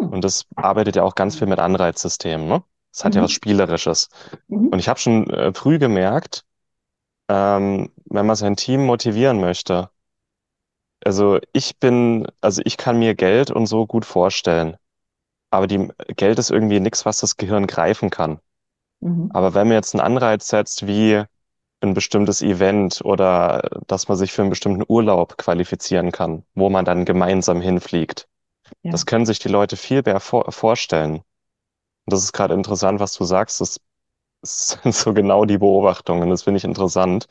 [0.00, 0.12] Hm.
[0.12, 2.62] und das arbeitet ja auch ganz viel mit Anreizsystemen, ne?
[2.92, 3.34] Das hat ja was Mhm.
[3.36, 4.08] Spielerisches.
[4.48, 4.68] Mhm.
[4.68, 6.44] Und ich habe schon äh, früh gemerkt,
[7.28, 9.90] ähm, wenn man sein Team motivieren möchte,
[11.04, 14.76] also ich bin, also ich kann mir Geld und so gut vorstellen,
[15.50, 18.40] aber die, Geld ist irgendwie nichts, was das Gehirn greifen kann.
[19.00, 19.30] Mhm.
[19.32, 21.22] Aber wenn man jetzt einen Anreiz setzt, wie
[21.82, 26.84] ein bestimmtes Event oder dass man sich für einen bestimmten Urlaub qualifizieren kann, wo man
[26.84, 28.28] dann gemeinsam hinfliegt,
[28.82, 28.92] Ja.
[28.92, 31.16] das können sich die Leute viel mehr vor vorstellen.
[31.16, 33.60] Und das ist gerade interessant, was du sagst.
[33.60, 33.80] Das
[34.42, 36.30] sind so genau die Beobachtungen.
[36.30, 37.26] Das finde ich interessant.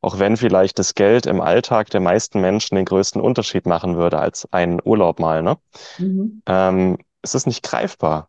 [0.00, 4.18] Auch wenn vielleicht das Geld im Alltag der meisten Menschen den größten Unterschied machen würde
[4.18, 5.58] als ein Urlaub mal, ne?
[5.98, 6.42] Mhm.
[6.46, 8.28] Ähm, es ist nicht greifbar.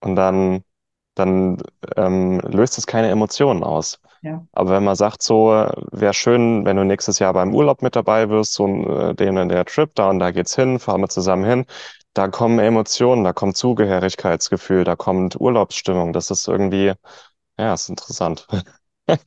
[0.00, 0.64] Und dann,
[1.14, 1.58] dann
[1.96, 4.00] ähm, löst es keine Emotionen aus.
[4.22, 4.46] Ja.
[4.52, 5.48] Aber wenn man sagt, so
[5.92, 9.50] wäre schön, wenn du nächstes Jahr beim Urlaub mit dabei wirst, so äh, den und
[9.50, 11.66] der Trip, da und da geht's hin, fahren wir zusammen hin,
[12.14, 16.12] da kommen Emotionen, da kommt Zugehörigkeitsgefühl, da kommt Urlaubsstimmung.
[16.12, 16.92] Das ist irgendwie,
[17.58, 18.46] ja, ist interessant.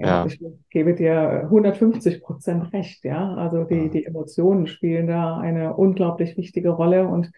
[0.00, 3.34] Ja, ich gebe dir 150 Prozent recht, ja.
[3.34, 7.32] Also die, die Emotionen spielen da eine unglaublich wichtige Rolle und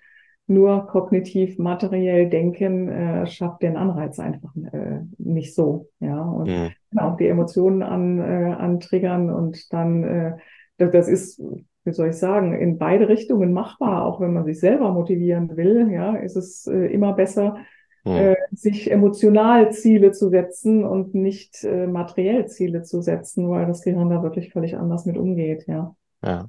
[0.51, 6.21] nur kognitiv materiell denken äh, schafft den Anreiz einfach äh, nicht so, ja.
[6.23, 6.71] Und Hm.
[6.97, 10.33] auch die Emotionen an, äh, antriggern und dann, äh,
[10.77, 11.41] das, das ist,
[11.85, 15.91] wie soll ich sagen, in beide Richtungen machbar, auch wenn man sich selber motivieren will,
[15.93, 17.57] ja, ist es äh, immer besser,
[18.05, 18.13] Hm.
[18.17, 23.83] äh, sich emotional Ziele zu setzen und nicht äh, materiell Ziele zu setzen, weil das
[23.83, 25.95] Gehirn da wirklich völlig anders mit umgeht, ja.
[26.23, 26.49] Ja.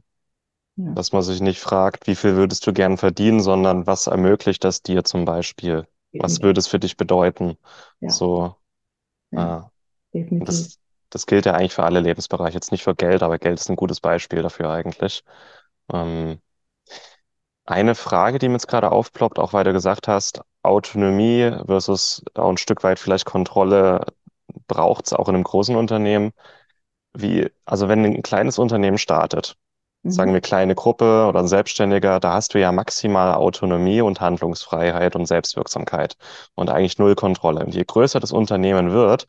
[0.75, 4.63] Ja, Dass man sich nicht fragt, wie viel würdest du gern verdienen, sondern was ermöglicht
[4.63, 5.87] das dir zum Beispiel?
[6.17, 6.43] Was definitiv.
[6.43, 7.57] würde es für dich bedeuten?
[7.99, 8.55] Ja, So,
[9.31, 9.61] ja, äh,
[10.39, 10.79] das,
[11.11, 12.55] das gilt ja eigentlich für alle Lebensbereiche.
[12.55, 15.23] Jetzt nicht für Geld, aber Geld ist ein gutes Beispiel dafür eigentlich.
[15.93, 16.41] Ähm,
[17.65, 22.49] eine Frage, die mir jetzt gerade aufploppt, auch weil du gesagt hast, Autonomie versus auch
[22.49, 24.05] ein Stück weit vielleicht Kontrolle
[24.67, 26.31] braucht es auch in einem großen Unternehmen.
[27.13, 29.57] Wie, also wenn ein kleines Unternehmen startet,
[30.07, 30.33] sagen Mhm.
[30.33, 35.25] wir kleine Gruppe oder ein Selbstständiger, da hast du ja maximal Autonomie und Handlungsfreiheit und
[35.27, 36.17] Selbstwirksamkeit
[36.55, 37.65] und eigentlich null Kontrolle.
[37.65, 39.27] Und je größer das Unternehmen wird,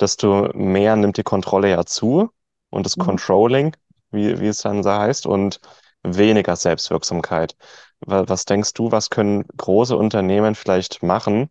[0.00, 2.30] desto mehr nimmt die Kontrolle ja zu
[2.70, 2.98] und das Mhm.
[2.98, 3.76] Controlling,
[4.10, 5.60] wie, wie es dann so heißt, und
[6.02, 7.56] weniger Selbstwirksamkeit.
[8.00, 11.50] Wa- Was denkst du, was können große Unternehmen vielleicht machen,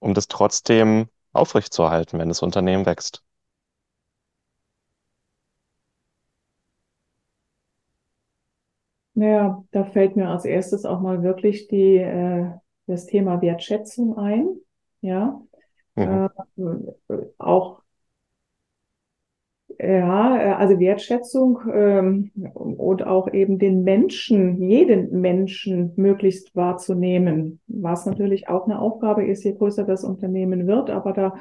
[0.00, 3.22] um das trotzdem aufrechtzuerhalten, wenn das Unternehmen wächst?
[9.18, 12.50] Naja, da fällt mir als erstes auch mal wirklich die, äh,
[12.86, 14.46] das Thema Wertschätzung ein,
[15.00, 15.40] ja.
[15.96, 16.28] Mhm.
[17.08, 17.82] Äh, auch
[19.80, 28.48] Ja, also Wertschätzung ähm, und auch eben den Menschen, jeden Menschen möglichst wahrzunehmen, was natürlich
[28.48, 30.90] auch eine Aufgabe ist, je größer das Unternehmen wird.
[30.90, 31.34] Aber da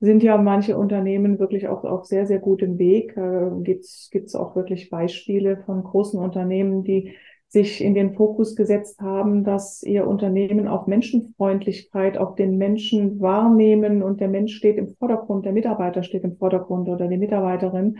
[0.00, 3.16] sind ja manche Unternehmen wirklich auch auf sehr, sehr gutem Weg.
[3.16, 7.14] Äh, gibt's, gibt's auch wirklich Beispiele von großen Unternehmen, die
[7.48, 14.02] sich in den Fokus gesetzt haben, dass ihr Unternehmen auf Menschenfreundlichkeit, auf den Menschen wahrnehmen
[14.02, 17.98] und der Mensch steht im Vordergrund, der Mitarbeiter steht im Vordergrund oder die Mitarbeiterin.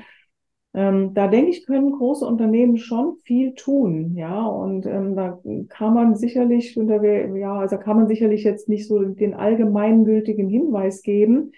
[0.72, 5.94] Ähm, da denke ich, können große Unternehmen schon viel tun, ja, und ähm, da kann
[5.94, 11.50] man sicherlich, ja, also kann man sicherlich jetzt nicht so den allgemeingültigen Hinweis geben,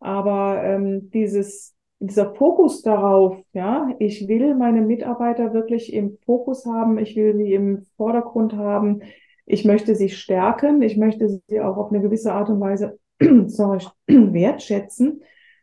[0.00, 6.98] aber ähm, dieses dieser Fokus darauf, ja, ich will meine Mitarbeiter wirklich im Fokus haben,
[6.98, 9.00] ich will sie im Vordergrund haben,
[9.46, 12.98] ich möchte sie stärken, ich möchte sie auch auf eine gewisse Art und Weise
[13.46, 15.22] sorry, wertschätzen.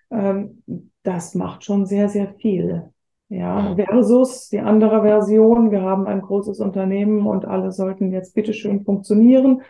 [0.09, 0.63] Ähm,
[1.03, 2.89] das macht schon sehr, sehr viel.
[3.29, 8.83] Ja, versus die andere Version, wir haben ein großes Unternehmen und alle sollten jetzt bitteschön
[8.83, 9.63] funktionieren.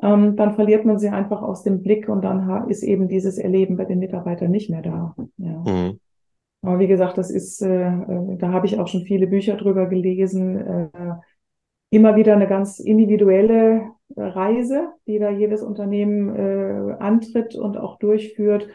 [0.00, 3.76] Ähm, dann verliert man sie einfach aus dem Blick und dann ist eben dieses Erleben
[3.76, 5.16] bei den Mitarbeitern nicht mehr da.
[5.38, 5.64] Ja.
[5.66, 6.00] Mhm.
[6.62, 7.90] Aber wie gesagt, das ist, äh,
[8.38, 10.56] da habe ich auch schon viele Bücher drüber gelesen.
[10.56, 10.88] Äh,
[11.90, 18.68] immer wieder eine ganz individuelle Reise, die da jedes Unternehmen äh, antritt und auch durchführt,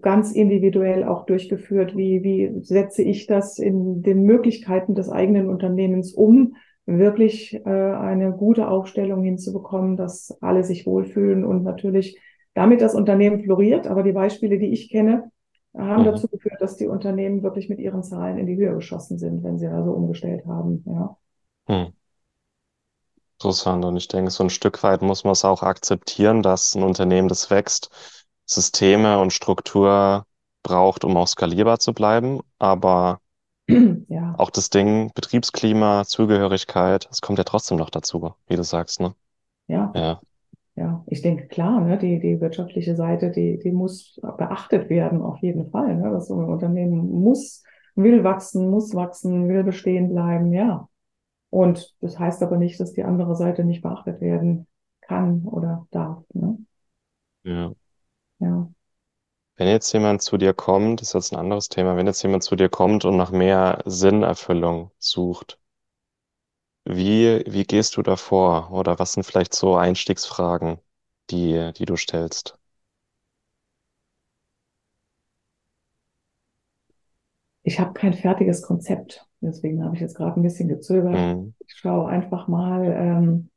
[0.00, 1.96] ganz individuell auch durchgeführt.
[1.96, 6.54] Wie, wie setze ich das in den Möglichkeiten des eigenen Unternehmens um?
[6.86, 12.18] Wirklich äh, eine gute Aufstellung hinzubekommen, dass alle sich wohlfühlen und natürlich
[12.54, 13.86] damit das Unternehmen floriert.
[13.86, 15.30] Aber die Beispiele, die ich kenne,
[15.76, 16.04] haben Mhm.
[16.04, 19.58] dazu geführt, dass die Unternehmen wirklich mit ihren Zahlen in die Höhe geschossen sind, wenn
[19.58, 20.82] sie also umgestellt haben.
[20.86, 21.16] Ja.
[21.68, 21.92] Mhm.
[23.38, 23.84] Interessant.
[23.84, 27.28] Und ich denke, so ein Stück weit muss man es auch akzeptieren, dass ein Unternehmen,
[27.28, 27.90] das wächst,
[28.46, 30.24] Systeme und Struktur
[30.62, 32.40] braucht, um auch skalierbar zu bleiben.
[32.58, 33.20] Aber
[34.08, 39.00] ja, auch das Ding, Betriebsklima, Zugehörigkeit, es kommt ja trotzdem noch dazu, wie du sagst,
[39.00, 39.14] ne?
[39.68, 40.20] ja, Ja.
[40.76, 41.04] ja.
[41.08, 45.70] Ich denke, klar, ne, die, die wirtschaftliche Seite, die, die muss beachtet werden, auf jeden
[45.70, 45.96] Fall.
[45.96, 46.10] Ne?
[46.10, 50.88] Das Unternehmen muss, will wachsen, muss wachsen, will bestehen bleiben, ja.
[51.50, 54.66] Und das heißt aber nicht, dass die andere Seite nicht beachtet werden
[55.00, 56.22] kann oder darf.
[56.34, 56.58] Ne?
[57.44, 57.72] Ja.
[58.38, 58.68] Ja.
[59.58, 62.42] Wenn jetzt jemand zu dir kommt, das ist jetzt ein anderes Thema, wenn jetzt jemand
[62.42, 65.58] zu dir kommt und nach mehr Sinnerfüllung sucht,
[66.86, 68.70] wie, wie gehst du da vor?
[68.72, 70.78] Oder was sind vielleicht so Einstiegsfragen,
[71.30, 72.58] die, die du stellst?
[77.62, 79.26] Ich habe kein fertiges Konzept.
[79.40, 81.16] Deswegen habe ich jetzt gerade ein bisschen gezögert.
[81.16, 81.54] Mhm.
[81.66, 83.50] Ich schaue einfach mal, ähm,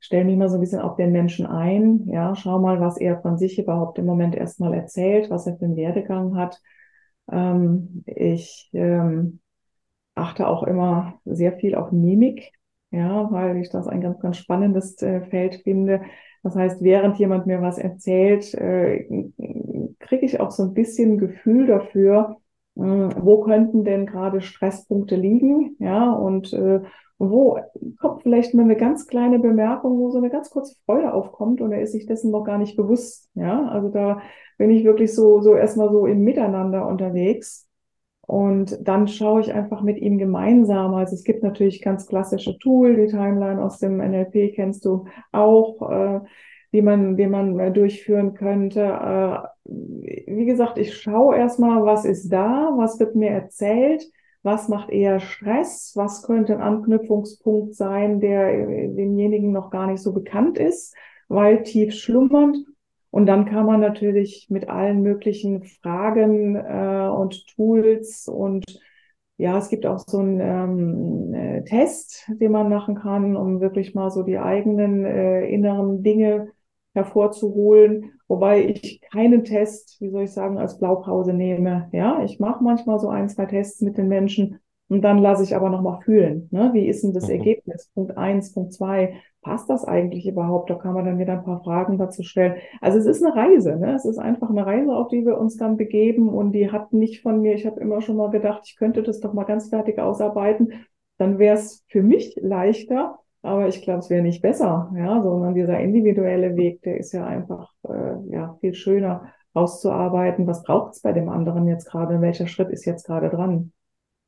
[0.00, 2.06] stelle mich mal so ein bisschen auf den Menschen ein.
[2.08, 5.64] Ja, schau mal, was er von sich überhaupt im Moment erstmal erzählt, was er für
[5.64, 6.60] einen Werdegang hat.
[7.30, 9.40] Ähm, ich ähm,
[10.14, 12.52] achte auch immer sehr viel auf Mimik,
[12.90, 16.02] ja, weil ich das ein ganz, ganz spannendes äh, Feld finde.
[16.42, 19.04] Das heißt, während jemand mir was erzählt, äh,
[19.98, 22.36] kriege ich auch so ein bisschen Gefühl dafür,
[22.76, 26.82] wo könnten denn gerade Stresspunkte liegen, ja, und äh,
[27.18, 27.58] wo
[27.98, 31.72] kommt vielleicht mal eine ganz kleine Bemerkung, wo so eine ganz kurze Freude aufkommt und
[31.72, 34.20] er ist sich dessen noch gar nicht bewusst, ja, also da
[34.58, 37.66] bin ich wirklich so, so erstmal so im Miteinander unterwegs
[38.26, 40.94] und dann schaue ich einfach mit ihm gemeinsam.
[40.94, 45.90] Also es gibt natürlich ganz klassische Tool, die Timeline aus dem NLP kennst du auch,
[45.90, 46.20] äh,
[46.72, 48.80] die man, die man äh, durchführen könnte.
[48.82, 54.04] Äh, wie gesagt, ich schaue erstmal, was ist da, was wird mir erzählt,
[54.46, 60.14] was macht eher Stress, was könnte ein Anknüpfungspunkt sein, der demjenigen noch gar nicht so
[60.14, 60.94] bekannt ist,
[61.28, 62.58] weil tief schlummernd.
[63.10, 68.64] Und dann kann man natürlich mit allen möglichen Fragen äh, und Tools und
[69.38, 73.94] ja, es gibt auch so einen ähm, äh, Test, den man machen kann, um wirklich
[73.94, 76.52] mal so die eigenen äh, inneren Dinge
[76.94, 81.88] hervorzuholen, wobei ich keinen Test, wie soll ich sagen, als Blaupause nehme.
[81.92, 85.56] Ja, ich mache manchmal so ein, zwei Tests mit den Menschen und dann lasse ich
[85.56, 86.48] aber nochmal fühlen.
[86.52, 86.70] Ne?
[86.72, 87.34] Wie ist denn das mhm.
[87.34, 87.90] Ergebnis?
[87.94, 89.14] Punkt eins, Punkt zwei.
[89.42, 90.70] Passt das eigentlich überhaupt?
[90.70, 92.56] Da kann man dann wieder ein paar Fragen dazu stellen.
[92.80, 93.76] Also es ist eine Reise.
[93.76, 93.94] Ne?
[93.94, 96.28] Es ist einfach eine Reise, auf die wir uns dann begeben.
[96.28, 99.20] Und die hat nicht von mir, ich habe immer schon mal gedacht, ich könnte das
[99.20, 100.72] doch mal ganz fertig ausarbeiten.
[101.18, 103.18] Dann wäre es für mich leichter.
[103.46, 107.24] Aber ich glaube, es wäre nicht besser, ja, sondern dieser individuelle Weg, der ist ja
[107.24, 110.48] einfach äh, ja viel schöner auszuarbeiten.
[110.48, 112.20] Was braucht es bei dem anderen jetzt gerade?
[112.20, 113.72] Welcher Schritt ist jetzt gerade dran?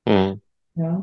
[0.07, 0.41] Mhm.
[0.77, 1.03] Ja.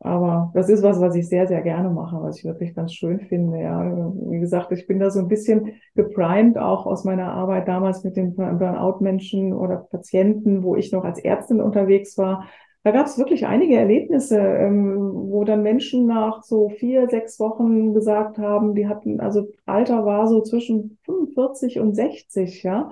[0.00, 3.18] Aber das ist was, was ich sehr, sehr gerne mache, was ich wirklich ganz schön
[3.18, 3.60] finde.
[3.60, 3.82] Ja,
[4.30, 8.16] wie gesagt, ich bin da so ein bisschen geprimed, auch aus meiner Arbeit damals mit
[8.16, 12.44] den Burnout-Menschen oder Patienten, wo ich noch als Ärztin unterwegs war.
[12.88, 17.92] Da gab es wirklich einige Erlebnisse, ähm, wo dann Menschen nach so vier, sechs Wochen
[17.92, 22.90] gesagt haben, die hatten, also Alter war so zwischen 45 und 60, ja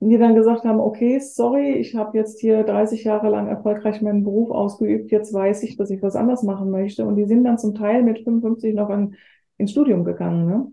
[0.00, 4.24] die dann gesagt haben, okay, sorry, ich habe jetzt hier 30 Jahre lang erfolgreich meinen
[4.24, 7.06] Beruf ausgeübt, jetzt weiß ich, dass ich was anders machen möchte.
[7.06, 9.14] Und die sind dann zum Teil mit 55 noch in,
[9.58, 10.46] ins Studium gegangen.
[10.46, 10.72] Ne?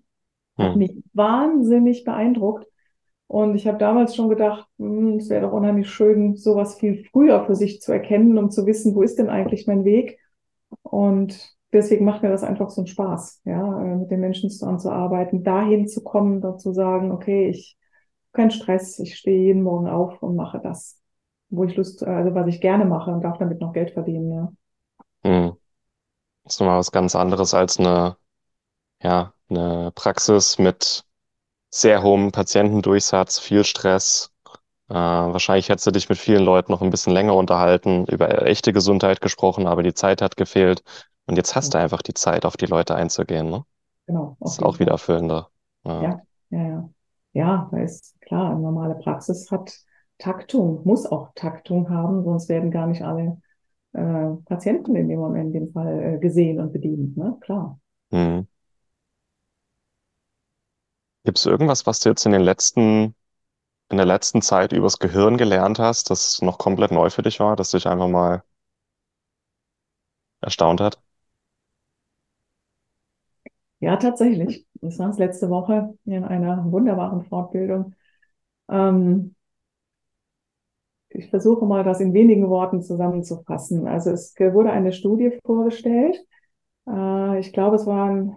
[0.58, 0.80] Hat hm.
[0.80, 2.66] mich wahnsinnig beeindruckt.
[3.30, 7.46] Und ich habe damals schon gedacht, hm, es wäre doch unheimlich schön, sowas viel früher
[7.46, 10.20] für sich zu erkennen, um zu wissen, wo ist denn eigentlich mein Weg.
[10.82, 15.44] Und deswegen macht mir das einfach so einen Spaß, ja, äh, mit den Menschen zusammenzuarbeiten,
[15.44, 17.78] dahin zu kommen, da zu sagen, okay, ich
[18.34, 18.98] kein Stress.
[18.98, 21.00] Ich stehe jeden Morgen auf und mache das,
[21.50, 24.52] wo ich Lust, also was ich gerne mache und darf damit noch Geld verdienen, ja.
[25.24, 25.56] Hm.
[26.44, 28.18] Das ist nochmal was ganz anderes als eine,
[29.04, 31.06] ja, eine Praxis mit
[31.70, 34.32] sehr hohem Patientendurchsatz, viel Stress.
[34.90, 38.74] Äh, wahrscheinlich hättest du dich mit vielen Leuten noch ein bisschen länger unterhalten, über echte
[38.74, 40.84] Gesundheit gesprochen, aber die Zeit hat gefehlt.
[41.28, 43.64] Und jetzt hast du einfach die Zeit, auf die Leute einzugehen, ne?
[44.08, 44.36] Genau.
[44.40, 45.52] Das ist auch wieder erfüllender.
[45.86, 46.02] Ja.
[46.02, 46.90] ja, ja, ja
[47.34, 49.72] ja, da ist klar, eine normale Praxis hat
[50.18, 53.42] Taktung, muss auch Taktung haben, sonst werden gar nicht alle
[53.94, 57.38] äh, Patienten in dem Moment, in dem Fall, äh, gesehen und bedient, ne?
[57.42, 57.80] Klar.
[58.12, 58.48] Hm.
[61.30, 63.14] Gibt es irgendwas, was du jetzt in den letzten,
[63.90, 67.56] in der letzten Zeit übers Gehirn gelernt hast, das noch komplett neu für dich war,
[67.56, 68.44] das dich einfach mal
[70.42, 71.00] erstaunt hat?
[73.80, 74.66] Ja, tatsächlich.
[74.82, 77.94] Das war es letzte Woche in einer wunderbaren Fortbildung.
[78.70, 79.36] Ähm,
[81.10, 83.88] ich versuche mal, das in wenigen Worten zusammenzufassen.
[83.88, 86.18] Also es wurde eine Studie vorgestellt.
[86.88, 88.36] Äh, ich glaube, es waren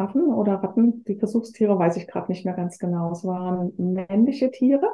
[0.00, 1.04] Affen oder Ratten.
[1.04, 3.12] Die Versuchstiere weiß ich gerade nicht mehr ganz genau.
[3.12, 4.88] Es waren männliche Tiere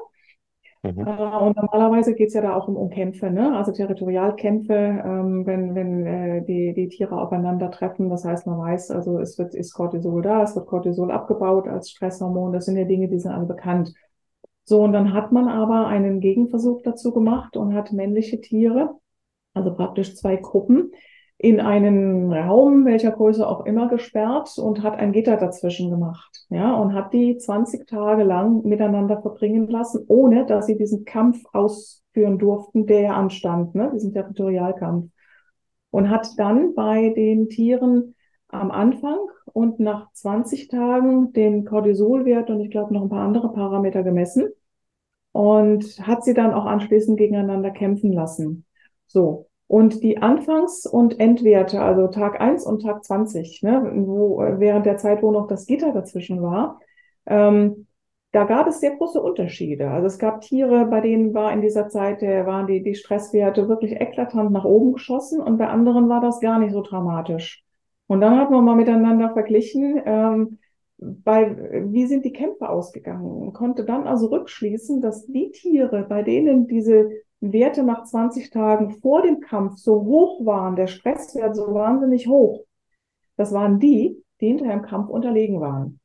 [0.84, 1.06] Mhm.
[1.06, 3.56] Äh, und normalerweise geht es ja da auch um, um Kämpfe, ne?
[3.56, 8.10] also Territorialkämpfe, ähm, wenn, wenn äh, die, die Tiere aufeinandertreffen.
[8.10, 11.90] Das heißt, man weiß, also es wird, ist Cortisol da, es wird Cortisol abgebaut als
[11.90, 12.52] Stresshormon.
[12.52, 13.94] Das sind ja Dinge, die sind alle bekannt.
[14.64, 18.94] So, und dann hat man aber einen Gegenversuch dazu gemacht und hat männliche Tiere,
[19.54, 20.92] also praktisch zwei Gruppen,
[21.38, 26.46] in einen Raum, welcher Größe auch immer, gesperrt und hat ein Gitter dazwischen gemacht.
[26.48, 31.42] Ja, und hat die 20 Tage lang miteinander verbringen lassen, ohne dass sie diesen Kampf
[31.52, 35.10] ausführen durften, der ja anstand, ne, diesen Territorialkampf.
[35.90, 38.14] Und hat dann bei den Tieren
[38.48, 39.18] am Anfang
[39.52, 44.48] und nach 20 Tagen den Cortisolwert und ich glaube noch ein paar andere Parameter gemessen
[45.32, 48.64] und hat sie dann auch anschließend gegeneinander kämpfen lassen.
[49.06, 49.48] So.
[49.66, 54.98] Und die Anfangs- und Endwerte, also Tag 1 und Tag 20, ne, wo, während der
[54.98, 56.80] Zeit, wo noch das Gitter dazwischen war,
[57.26, 57.86] ähm,
[58.32, 59.90] da gab es sehr große Unterschiede.
[59.90, 63.68] Also es gab Tiere, bei denen war in dieser Zeit, der waren die, die Stresswerte
[63.68, 67.62] wirklich eklatant nach oben geschossen und bei anderen war das gar nicht so dramatisch.
[68.08, 70.58] Und dann hat man mal miteinander verglichen, ähm,
[70.98, 71.56] bei,
[71.92, 76.66] wie sind die Kämpfe ausgegangen und konnte dann also rückschließen, dass die Tiere, bei denen
[76.66, 77.10] diese
[77.52, 82.64] Werte nach 20 Tagen vor dem Kampf so hoch waren, der Stresswert so wahnsinnig hoch,
[83.36, 86.00] das waren die, die hinterher im Kampf unterlegen waren.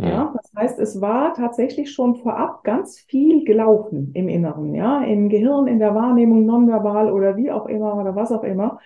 [0.00, 0.08] Ja.
[0.08, 5.28] ja, das heißt, es war tatsächlich schon vorab ganz viel gelaufen im Inneren, ja, im
[5.28, 8.80] Gehirn, in der Wahrnehmung, nonverbal oder wie auch immer oder was auch immer.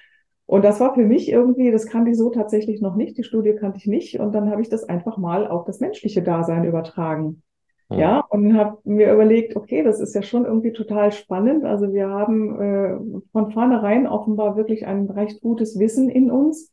[0.46, 3.54] Und das war für mich irgendwie, das kannte ich so tatsächlich noch nicht, die Studie
[3.54, 4.20] kannte ich nicht.
[4.20, 7.42] Und dann habe ich das einfach mal auf das menschliche Dasein übertragen.
[7.88, 11.64] Ja, ja und habe mir überlegt, okay, das ist ja schon irgendwie total spannend.
[11.64, 16.72] Also wir haben äh, von vornherein offenbar wirklich ein recht gutes Wissen in uns,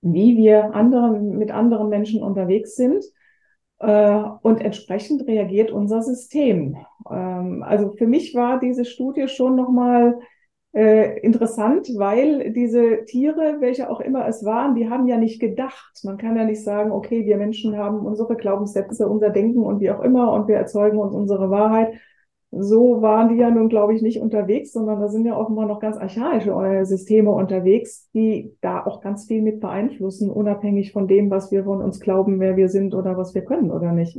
[0.00, 3.04] wie wir anderen, mit anderen Menschen unterwegs sind.
[3.78, 6.76] Äh, und entsprechend reagiert unser System.
[7.10, 10.18] Ähm, also für mich war diese Studie schon nochmal
[10.74, 16.00] äh, interessant, weil diese Tiere, welche auch immer es waren, die haben ja nicht gedacht.
[16.02, 19.90] Man kann ja nicht sagen, okay, wir Menschen haben unsere Glaubenssätze, unser Denken und wie
[19.90, 21.94] auch immer und wir erzeugen uns unsere Wahrheit.
[22.54, 25.80] So waren die ja nun, glaube ich, nicht unterwegs, sondern da sind ja offenbar noch
[25.80, 31.30] ganz archaische äh, Systeme unterwegs, die da auch ganz viel mit beeinflussen, unabhängig von dem,
[31.30, 34.16] was wir von uns glauben, wer wir sind oder was wir können oder nicht.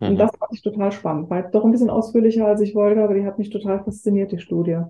[0.00, 0.08] Mhm.
[0.08, 1.30] Und das fand ich total spannend.
[1.30, 4.38] War doch ein bisschen ausführlicher, als ich wollte, aber die hat mich total fasziniert, die
[4.38, 4.80] Studie.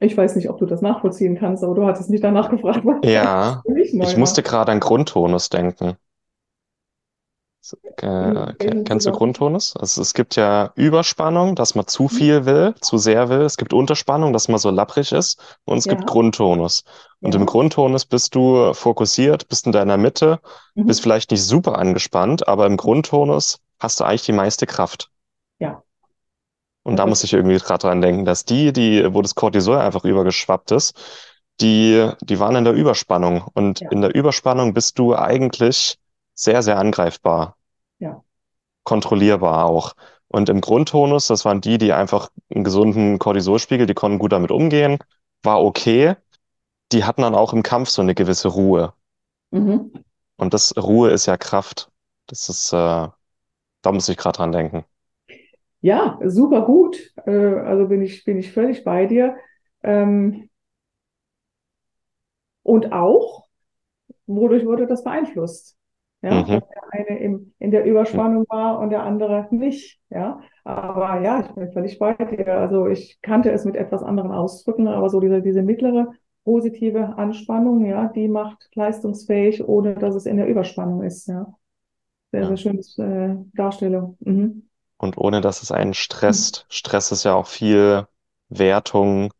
[0.00, 2.84] Ich weiß nicht, ob du das nachvollziehen kannst, aber du hattest mich danach gefragt.
[3.04, 5.96] Ja, ich musste gerade an Grundtonus denken.
[8.00, 9.76] Äh, kennst du Grundtonus?
[9.76, 12.08] Also es gibt ja Überspannung, dass man zu mhm.
[12.08, 13.42] viel will, zu sehr will.
[13.42, 15.40] Es gibt Unterspannung, dass man so lapprig ist.
[15.64, 15.94] Und es ja.
[15.94, 16.84] gibt Grundtonus.
[17.20, 17.40] Und ja.
[17.40, 20.40] im Grundtonus bist du fokussiert, bist in deiner Mitte,
[20.74, 20.86] mhm.
[20.86, 25.10] bist vielleicht nicht super angespannt, aber im Grundtonus hast du eigentlich die meiste Kraft.
[26.88, 30.04] Und da muss ich irgendwie gerade dran denken, dass die, die, wo das Cortisol einfach
[30.04, 30.98] übergeschwappt ist,
[31.60, 33.44] die, die waren in der Überspannung.
[33.52, 33.90] Und ja.
[33.90, 35.98] in der Überspannung bist du eigentlich
[36.32, 37.56] sehr, sehr angreifbar.
[37.98, 38.22] Ja.
[38.84, 39.92] Kontrollierbar auch.
[40.28, 44.50] Und im Grundtonus, das waren die, die einfach einen gesunden Cortisolspiegel, die konnten gut damit
[44.50, 44.96] umgehen,
[45.42, 46.16] war okay.
[46.92, 48.94] Die hatten dann auch im Kampf so eine gewisse Ruhe.
[49.50, 49.92] Mhm.
[50.36, 51.90] Und das Ruhe ist ja Kraft.
[52.28, 53.08] Das ist, äh,
[53.82, 54.86] da muss ich gerade dran denken.
[55.80, 57.12] Ja, super gut.
[57.26, 59.36] Äh, also bin ich, bin ich völlig bei dir.
[59.82, 60.48] Ähm,
[62.62, 63.46] und auch,
[64.26, 65.76] wodurch wurde das beeinflusst?
[66.20, 66.46] Ja, mhm.
[66.46, 70.00] der eine im, in der Überspannung war und der andere nicht.
[70.10, 72.58] Ja, aber ja, ich bin völlig bei dir.
[72.58, 76.12] Also ich kannte es mit etwas anderen Ausdrücken, aber so diese, diese mittlere
[76.42, 81.28] positive Anspannung, ja, die macht leistungsfähig, ohne dass es in der Überspannung ist.
[81.28, 81.54] Ja,
[82.32, 82.46] sehr, ja.
[82.48, 84.16] sehr schönes äh, Darstellung.
[84.20, 84.67] Mhm
[84.98, 86.66] und ohne dass es einen stresst.
[86.68, 88.06] Stress ist ja auch viel
[88.48, 89.32] Wertung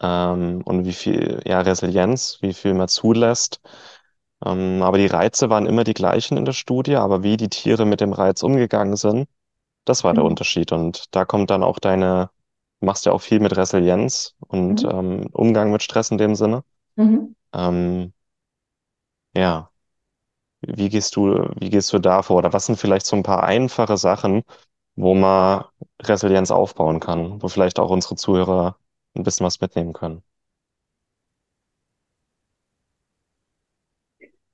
[0.00, 3.60] ähm, und wie viel ja, Resilienz, wie viel man zulässt.
[4.44, 7.84] Ähm, aber die Reize waren immer die gleichen in der Studie, aber wie die Tiere
[7.86, 9.28] mit dem Reiz umgegangen sind,
[9.84, 10.30] das war der mhm.
[10.30, 10.72] Unterschied.
[10.72, 12.30] Und da kommt dann auch deine,
[12.80, 14.90] du machst ja auch viel mit Resilienz und mhm.
[14.90, 16.64] ähm, Umgang mit Stress in dem Sinne.
[16.96, 17.36] Mhm.
[17.52, 18.12] Ähm,
[19.36, 19.70] ja.
[20.62, 22.36] Wie gehst du, wie gehst du da vor?
[22.36, 24.42] Oder was sind vielleicht so ein paar einfache Sachen,
[25.00, 25.64] wo man
[26.02, 28.76] Resilienz aufbauen kann, wo vielleicht auch unsere Zuhörer
[29.14, 30.22] ein bisschen was mitnehmen können.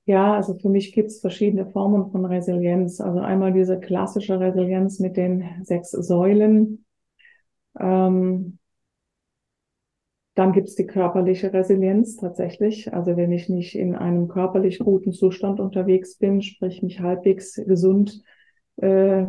[0.05, 3.01] Ja, also für mich gibt es verschiedene Formen von Resilienz.
[3.01, 6.85] Also einmal diese klassische Resilienz mit den sechs Säulen.
[7.77, 8.57] Ähm,
[10.35, 12.93] dann gibt es die körperliche Resilienz tatsächlich.
[12.93, 18.21] Also wenn ich nicht in einem körperlich guten Zustand unterwegs bin, sprich mich halbwegs gesund
[18.77, 19.25] äh,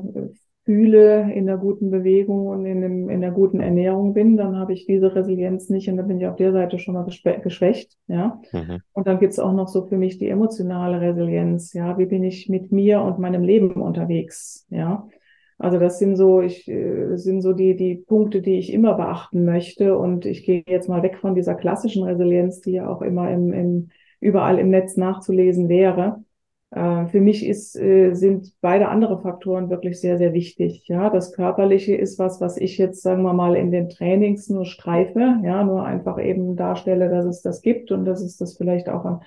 [0.68, 4.74] fühle, in der guten Bewegung und in, dem, in der guten Ernährung bin, dann habe
[4.74, 7.96] ich diese Resilienz nicht und dann bin ich auf der Seite schon mal geschwächt.
[8.06, 8.38] Ja.
[8.52, 8.82] Mhm.
[8.92, 11.72] Und dann gibt's auch noch so für mich die emotionale Resilienz.
[11.72, 14.66] Ja, wie bin ich mit mir und meinem Leben unterwegs?
[14.68, 15.08] Ja.
[15.56, 19.46] Also das sind so, ich äh, sind so die die Punkte, die ich immer beachten
[19.46, 19.96] möchte.
[19.96, 23.54] Und ich gehe jetzt mal weg von dieser klassischen Resilienz, die ja auch immer im,
[23.54, 23.88] im
[24.20, 26.22] überall im Netz nachzulesen wäre.
[26.70, 30.86] Äh, für mich ist, äh, sind beide andere Faktoren wirklich sehr, sehr wichtig.
[30.86, 34.66] Ja, das Körperliche ist was, was ich jetzt, sagen wir mal, in den Trainings nur
[34.66, 38.88] streife, ja, nur einfach eben darstelle, dass es das gibt und dass es das vielleicht
[38.88, 39.20] auch an,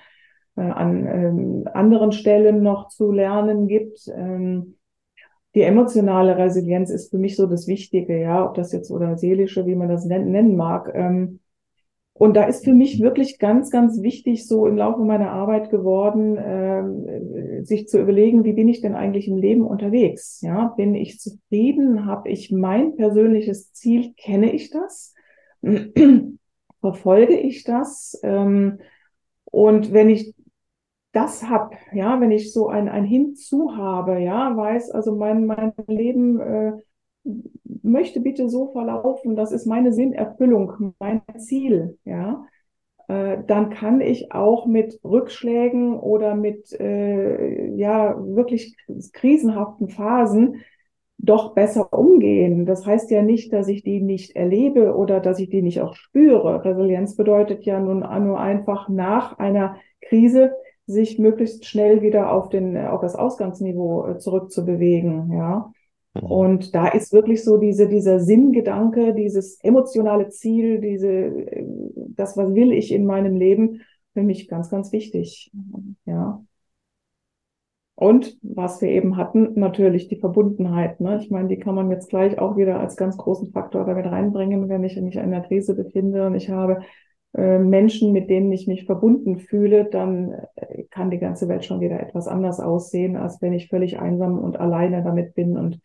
[0.56, 4.08] äh, an ähm, anderen Stellen noch zu lernen gibt.
[4.14, 4.76] Ähm,
[5.54, 9.66] die emotionale Resilienz ist für mich so das Wichtige, ja, ob das jetzt oder seelische,
[9.66, 10.90] wie man das nennen mag.
[12.14, 16.36] Und da ist für mich wirklich ganz, ganz wichtig, so im Laufe meiner Arbeit geworden,
[16.36, 20.40] äh, sich zu überlegen, wie bin ich denn eigentlich im Leben unterwegs?
[20.42, 22.06] Ja, bin ich zufrieden?
[22.06, 24.12] Habe ich mein persönliches Ziel?
[24.16, 25.14] Kenne ich das?
[26.80, 28.18] Verfolge ich das?
[28.22, 28.78] Ähm,
[29.44, 30.34] und wenn ich
[31.12, 35.72] das habe, ja, wenn ich so ein, ein Hinzu habe, ja, weiß, also mein, mein
[35.86, 36.72] Leben äh,
[37.82, 42.46] möchte bitte so verlaufen, das ist meine Sinnerfüllung, mein Ziel, ja,
[43.08, 48.76] äh, dann kann ich auch mit Rückschlägen oder mit äh, ja wirklich
[49.12, 50.62] krisenhaften Phasen
[51.18, 52.66] doch besser umgehen.
[52.66, 55.94] Das heißt ja nicht, dass ich die nicht erlebe oder dass ich die nicht auch
[55.94, 56.64] spüre.
[56.64, 60.52] Resilienz bedeutet ja nun nur einfach nach einer Krise
[60.86, 65.72] sich möglichst schnell wieder auf den auf das Ausgangsniveau äh, zurückzubewegen, ja.
[66.14, 66.22] Mhm.
[66.22, 71.46] Und da ist wirklich so diese, dieser Sinngedanke, dieses emotionale Ziel, diese,
[72.14, 73.82] das, was will ich in meinem Leben,
[74.14, 75.50] für mich ganz, ganz wichtig.
[76.04, 76.44] Ja.
[77.94, 81.00] Und was wir eben hatten, natürlich die Verbundenheit.
[81.00, 81.18] Ne?
[81.22, 84.68] Ich meine, die kann man jetzt gleich auch wieder als ganz großen Faktor damit reinbringen,
[84.68, 86.82] wenn ich mich in einer Krise befinde und ich habe
[87.34, 91.80] äh, Menschen, mit denen ich mich verbunden fühle, dann äh, kann die ganze Welt schon
[91.80, 95.80] wieder etwas anders aussehen, als wenn ich völlig einsam und alleine damit bin und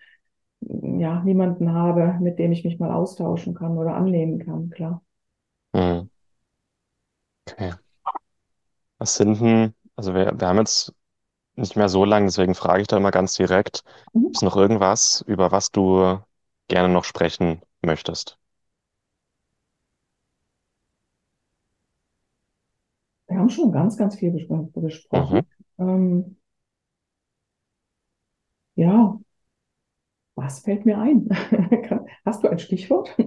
[0.61, 5.01] ja, niemanden habe, mit dem ich mich mal austauschen kann oder annehmen kann, klar.
[5.73, 6.07] Hm.
[7.49, 7.71] Okay.
[8.99, 10.93] Was sind denn, also wir, wir haben jetzt
[11.55, 13.83] nicht mehr so lange, deswegen frage ich da mal ganz direkt,
[14.13, 14.29] Mhm.
[14.33, 16.19] ist noch irgendwas, über was du
[16.69, 18.39] gerne noch sprechen möchtest?
[23.27, 25.39] Wir haben schon ganz, ganz viel bespro- besprochen.
[25.39, 25.45] Mhm.
[25.79, 26.37] Ähm,
[28.75, 29.19] ja,
[30.37, 31.27] was fällt mir ein?
[32.25, 33.15] Hast du ein Stichwort?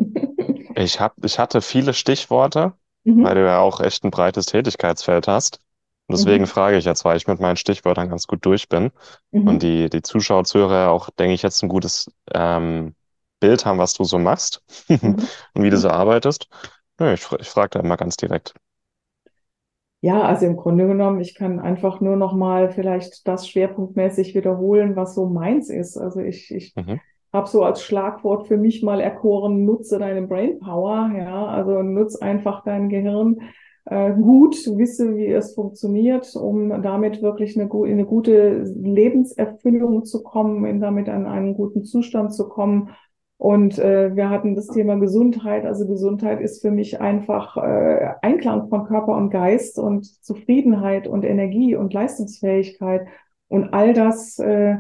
[0.75, 2.75] Ich hab, ich hatte viele Stichworte,
[3.21, 3.35] weil Mhm.
[3.35, 5.59] du ja auch echt ein breites Tätigkeitsfeld hast.
[6.07, 6.47] Und deswegen Mhm.
[6.47, 8.91] frage ich jetzt, weil ich mit meinen Stichwörtern ganz gut durch bin
[9.45, 9.63] und Mhm.
[9.63, 12.95] die, die Zuschauer, Zuhörer auch, denke ich, jetzt ein gutes ähm,
[13.41, 14.63] Bild haben, was du so machst
[15.03, 15.29] Mhm.
[15.55, 15.79] und wie du Mhm.
[15.79, 16.49] so arbeitest.
[17.01, 18.55] Ja, ich, ich frage da immer ganz direkt.
[20.03, 24.97] Ja, also im Grunde genommen, ich kann einfach nur noch mal vielleicht das schwerpunktmäßig wiederholen,
[24.97, 25.99] was so meins ist.
[25.99, 27.01] Also ich, ich Mhm.
[27.33, 32.65] habe so als Schlagwort für mich mal erkoren, nutze deine Brainpower, ja, also nutz einfach
[32.65, 33.41] dein Gehirn
[33.85, 40.23] äh, gut, wisse, wie es funktioniert, um damit wirklich eine, in eine gute Lebenserfüllung zu
[40.23, 42.91] kommen, in damit an einen guten Zustand zu kommen.
[43.41, 45.65] Und äh, wir hatten das Thema Gesundheit.
[45.65, 51.25] Also Gesundheit ist für mich einfach äh, Einklang von Körper und Geist und Zufriedenheit und
[51.25, 53.07] Energie und Leistungsfähigkeit.
[53.49, 54.77] Und all das äh,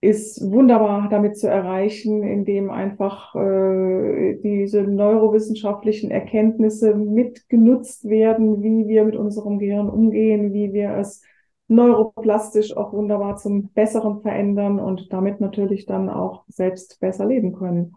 [0.00, 9.04] ist wunderbar damit zu erreichen, indem einfach äh, diese neurowissenschaftlichen Erkenntnisse mitgenutzt werden, wie wir
[9.04, 11.20] mit unserem Gehirn umgehen, wie wir es
[11.68, 17.96] neuroplastisch auch wunderbar zum Besseren verändern und damit natürlich dann auch selbst besser leben können.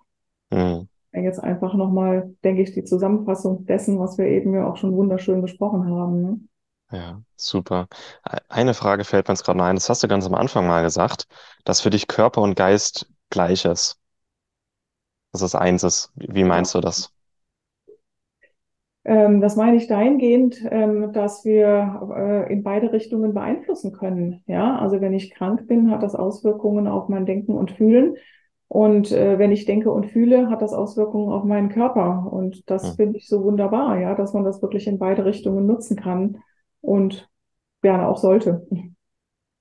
[0.50, 0.88] Mhm.
[1.12, 5.42] Jetzt einfach nochmal, denke ich, die Zusammenfassung dessen, was wir eben ja auch schon wunderschön
[5.42, 6.22] besprochen haben.
[6.22, 6.40] Ne?
[6.92, 7.88] Ja, super.
[8.48, 9.76] Eine Frage fällt mir jetzt gerade noch ein.
[9.76, 11.28] Das hast du ganz am Anfang mal gesagt,
[11.66, 14.00] dass für dich Körper und Geist gleich ist.
[15.32, 16.12] Dass es eins ist.
[16.16, 17.12] Wie meinst du das?
[19.06, 24.44] Ähm, das meine ich dahingehend, ähm, dass wir äh, in beide Richtungen beeinflussen können.
[24.48, 28.16] Ja, also wenn ich krank bin, hat das Auswirkungen auf mein Denken und Fühlen.
[28.68, 32.28] Und äh, wenn ich denke und fühle, hat das Auswirkungen auf meinen Körper.
[32.32, 35.66] Und das Hm, finde ich so wunderbar, ja, dass man das wirklich in beide Richtungen
[35.66, 36.38] nutzen kann
[36.82, 37.30] und
[37.82, 38.68] gerne auch sollte.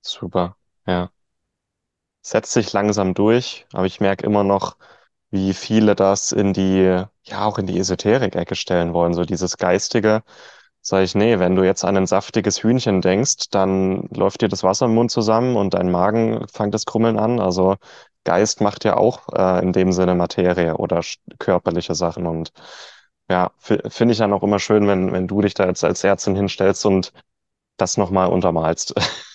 [0.01, 0.55] super.
[0.85, 1.11] Ja.
[2.21, 4.77] Setzt sich langsam durch, aber ich merke immer noch,
[5.31, 9.13] wie viele das in die, ja, auch in die Esoterik-Ecke stellen wollen.
[9.13, 10.23] So dieses Geistige.
[10.81, 14.63] Sag ich, nee, wenn du jetzt an ein saftiges Hühnchen denkst, dann läuft dir das
[14.63, 17.39] Wasser im Mund zusammen und dein Magen fängt das Krummeln an.
[17.39, 17.75] Also
[18.23, 21.01] Geist macht ja auch äh, in dem Sinne Materie oder
[21.39, 22.25] körperliche Sachen.
[22.27, 22.51] Und
[23.29, 26.03] ja, fi- finde ich dann auch immer schön, wenn, wenn du dich da jetzt als
[26.03, 27.13] Ärztin hinstellst und
[27.77, 28.95] das nochmal untermalst.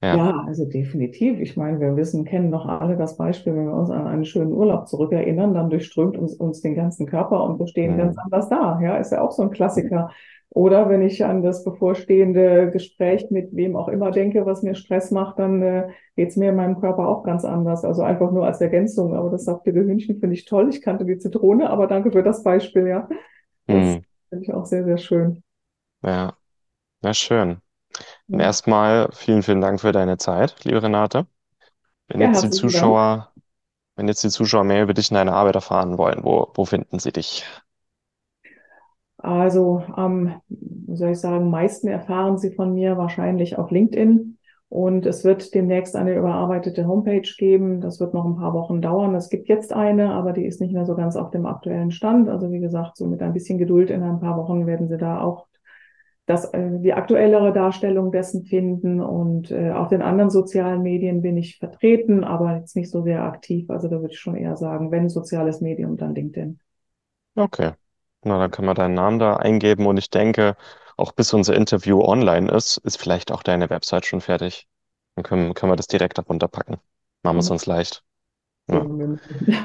[0.00, 0.20] Ja.
[0.20, 1.40] Ja, also definitiv.
[1.40, 4.52] Ich meine, wir wissen, kennen doch alle das Beispiel, wenn wir uns an einen schönen
[4.52, 8.48] Urlaub zurückerinnern, dann durchströmt uns, uns den ganzen Körper und wir stehen ganz Hm, anders
[8.48, 8.80] da.
[8.80, 10.10] Ja, ist ja auch so ein Klassiker.
[10.50, 15.10] Oder wenn ich an das bevorstehende Gespräch mit wem auch immer denke, was mir Stress
[15.10, 17.84] macht, dann äh, geht es mir in meinem Körper auch ganz anders.
[17.84, 19.12] Also einfach nur als Ergänzung.
[19.14, 20.68] Aber das saftige Hühnchen finde ich toll.
[20.70, 23.08] Ich kannte die Zitrone, aber danke für das Beispiel, ja.
[23.70, 25.42] Das hm, finde ich auch sehr, sehr schön.
[26.02, 26.36] ja,
[27.02, 27.62] ja, schön.
[28.28, 31.26] Und erstmal vielen, vielen Dank für deine Zeit, liebe Renate.
[32.08, 32.94] Wenn ja jetzt die herzlichen Dank.
[32.98, 33.32] Zuschauer,
[33.96, 36.98] wenn jetzt die Zuschauer mehr über dich und deine Arbeit erfahren wollen, wo, wo finden
[36.98, 37.44] sie dich?
[39.18, 44.38] Also am, wie soll ich sagen, meisten erfahren Sie von mir wahrscheinlich auf LinkedIn.
[44.68, 47.80] Und es wird demnächst eine überarbeitete Homepage geben.
[47.80, 49.14] Das wird noch ein paar Wochen dauern.
[49.14, 52.28] Es gibt jetzt eine, aber die ist nicht mehr so ganz auf dem aktuellen Stand.
[52.28, 55.20] Also wie gesagt, so mit ein bisschen Geduld in ein paar Wochen werden Sie da
[55.20, 55.46] auch
[56.26, 59.00] das, äh, die aktuellere Darstellung dessen finden.
[59.00, 63.22] Und äh, auf den anderen sozialen Medien bin ich vertreten, aber jetzt nicht so sehr
[63.22, 63.70] aktiv.
[63.70, 66.58] Also da würde ich schon eher sagen, wenn soziales Medium, dann LinkedIn.
[67.34, 67.72] Okay.
[68.24, 70.56] Na, dann können wir deinen Namen da eingeben und ich denke,
[70.96, 74.66] auch bis unser Interview online ist, ist vielleicht auch deine Website schon fertig.
[75.14, 76.78] Dann können, können wir das direkt darunter packen.
[77.22, 77.50] Machen wir es Mhm.
[77.50, 78.02] uns leicht.
[78.68, 78.88] Ja.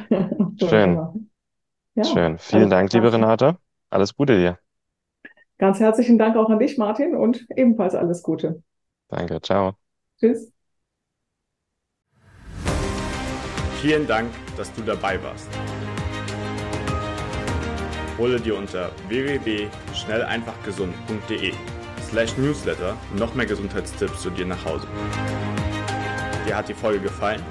[0.55, 1.01] Schön.
[1.95, 2.37] Ja, Schön.
[2.37, 3.57] Vielen Dank, liebe Renate.
[3.89, 4.59] Alles Gute dir.
[5.61, 8.61] Ganz herzlichen Dank auch an dich, Martin, und ebenfalls alles Gute.
[9.07, 9.39] Danke.
[9.41, 9.75] Ciao.
[10.19, 10.51] Tschüss.
[13.79, 15.47] Vielen Dank, dass du dabei warst.
[18.17, 21.53] Hole dir unter www.schnelleinfachgesund.de
[22.09, 24.87] slash newsletter noch mehr Gesundheitstipps zu dir nach Hause.
[26.45, 27.43] Dir hat die Folge gefallen?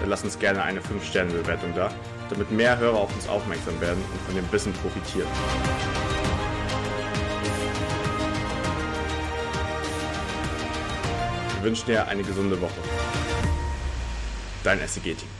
[0.00, 1.90] Dann lass uns gerne eine 5-Sterne-Bewertung da,
[2.30, 5.26] damit mehr Hörer auf uns aufmerksam werden und von dem Wissen profitieren.
[11.58, 12.80] Wir wünschen dir eine gesunde Woche.
[14.62, 15.37] Dein SEG-Team.